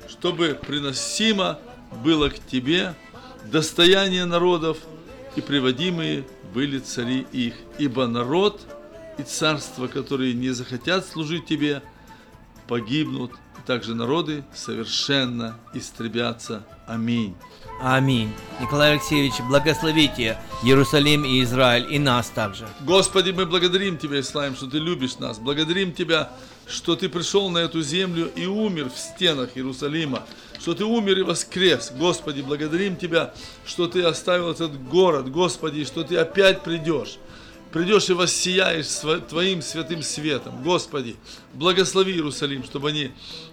[0.09, 1.59] чтобы приносимо
[2.03, 2.95] было к тебе
[3.45, 4.79] достояние народов,
[5.35, 7.53] и приводимые были цари их.
[7.77, 8.61] Ибо народ
[9.17, 11.81] и царство, которые не захотят служить тебе,
[12.67, 16.65] погибнут, и также народы совершенно истребятся.
[16.87, 17.35] Аминь.
[17.81, 18.31] Аминь.
[18.61, 22.67] Николай Алексеевич, благословите Иерусалим и Израиль, и нас также.
[22.81, 25.39] Господи, мы благодарим Тебя и славим, что Ты любишь нас.
[25.39, 26.31] Благодарим Тебя,
[26.67, 30.23] что Ты пришел на эту землю и умер в стенах Иерусалима,
[30.59, 31.91] что Ты умер и воскрес.
[31.97, 33.33] Господи, благодарим Тебя,
[33.65, 37.17] что Ты оставил этот город, Господи, что Ты опять придешь
[37.73, 38.85] придешь и воссияешь
[39.27, 40.61] Твоим святым светом.
[40.63, 41.15] Господи,
[41.53, 43.11] благослови Иерусалим, чтобы они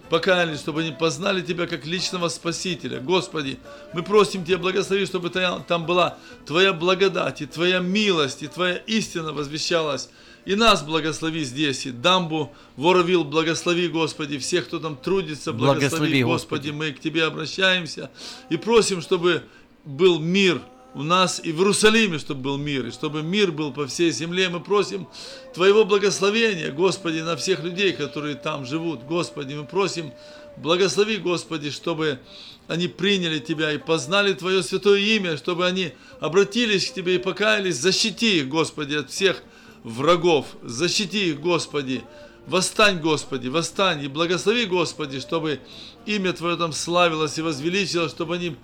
[0.09, 2.99] покаялись, чтобы они познали Тебя как личного Спасителя.
[2.99, 3.57] Господи,
[3.93, 9.33] мы просим Тебя, благослови, чтобы там была Твоя благодать и Твоя милость, и Твоя истина
[9.33, 10.09] возвещалась.
[10.45, 16.23] И нас благослови здесь, и дамбу, Воровил, благослови, Господи, всех, кто там трудится, благослови, благослови
[16.23, 16.69] Господи.
[16.69, 18.11] Господи, мы к Тебе обращаемся
[18.49, 19.43] и просим, чтобы
[19.83, 20.61] был мир–
[20.93, 24.49] у нас и в Иерусалиме, чтобы был мир, и чтобы мир был по всей земле.
[24.49, 25.07] Мы просим
[25.53, 29.03] Твоего благословения, Господи, на всех людей, которые там живут.
[29.03, 30.11] Господи, мы просим,
[30.57, 32.19] благослови, Господи, чтобы
[32.67, 37.77] они приняли Тебя и познали Твое святое имя, чтобы они обратились к Тебе и покаялись.
[37.77, 39.43] Защити их, Господи, от всех
[39.83, 40.47] врагов.
[40.61, 42.03] Защити их, Господи.
[42.47, 45.59] Восстань, Господи, восстань и благослови, Господи, чтобы
[46.05, 48.55] имя Твое там славилось и возвеличилось, чтобы они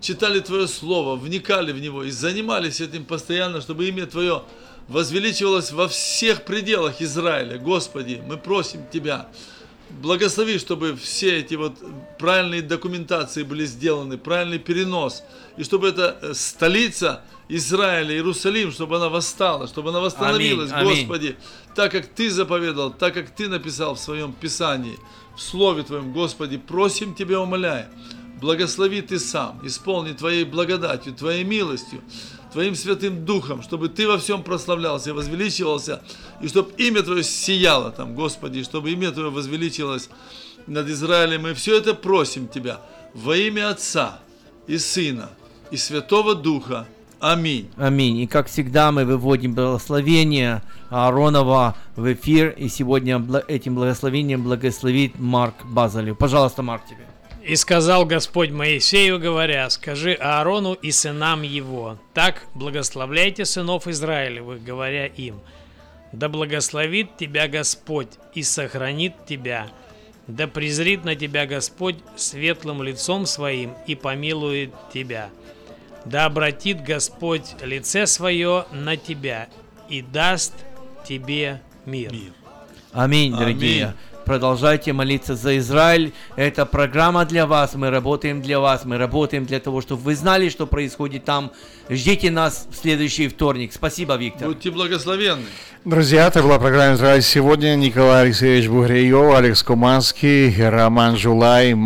[0.00, 4.42] читали Твое Слово, вникали в него и занимались этим постоянно, чтобы имя Твое
[4.88, 7.58] возвеличивалось во всех пределах Израиля.
[7.58, 9.28] Господи, мы просим Тебя,
[9.90, 11.74] благослови, чтобы все эти вот
[12.18, 15.22] правильные документации были сделаны, правильный перенос,
[15.56, 21.26] и чтобы эта э, столица Израиля, Иерусалим, чтобы она восстала, чтобы она восстановилась, аминь, Господи,
[21.26, 21.36] аминь.
[21.74, 24.98] так как Ты заповедал, так как Ты написал в Своем Писании,
[25.36, 27.88] в Слове Твоем, Господи, просим Тебя, умоляя,
[28.40, 32.00] Благослови Ты сам, исполни Твоей благодатью, Твоей милостью,
[32.52, 36.02] Твоим Святым Духом, чтобы Ты во всем прославлялся и возвеличивался,
[36.42, 40.10] и чтобы имя Твое сияло там, Господи, чтобы имя Твое возвеличилось
[40.66, 41.42] над Израилем.
[41.42, 42.80] Мы все это просим Тебя
[43.14, 44.18] во имя Отца
[44.66, 45.30] и Сына
[45.70, 46.86] и Святого Духа.
[47.18, 47.70] Аминь.
[47.76, 48.18] Аминь.
[48.18, 55.54] И как всегда мы выводим благословение Ааронова в эфир, и сегодня этим благословением благословит Марк
[55.64, 56.18] Базалев.
[56.18, 57.06] Пожалуйста, Марк, тебе.
[57.46, 65.06] И сказал Господь Моисею, говоря, скажи Аарону и сынам его, так благословляйте сынов Израилевых, говоря
[65.06, 65.38] им,
[66.10, 69.68] да благословит тебя Господь и сохранит тебя,
[70.26, 75.30] да презрит на тебя Господь светлым лицом своим и помилует тебя.
[76.04, 79.46] Да обратит Господь лице свое на тебя
[79.88, 80.52] и даст
[81.06, 82.12] тебе мир.
[82.92, 83.84] Аминь, дорогие.
[83.84, 84.15] Аминь.
[84.26, 86.12] Продолжайте молиться за Израиль.
[86.34, 87.76] Это программа для вас.
[87.76, 88.84] Мы работаем для вас.
[88.84, 91.52] Мы работаем для того, чтобы вы знали, что происходит там.
[91.88, 93.72] Ждите нас в следующий вторник.
[93.72, 94.48] Спасибо, Виктор.
[94.48, 95.44] Будьте благословенны.
[95.84, 97.76] Друзья, это была программа «Израиль сегодня».
[97.76, 101.76] Николай Алексеевич Бугреев, Алекс Куманский, Роман Жулай.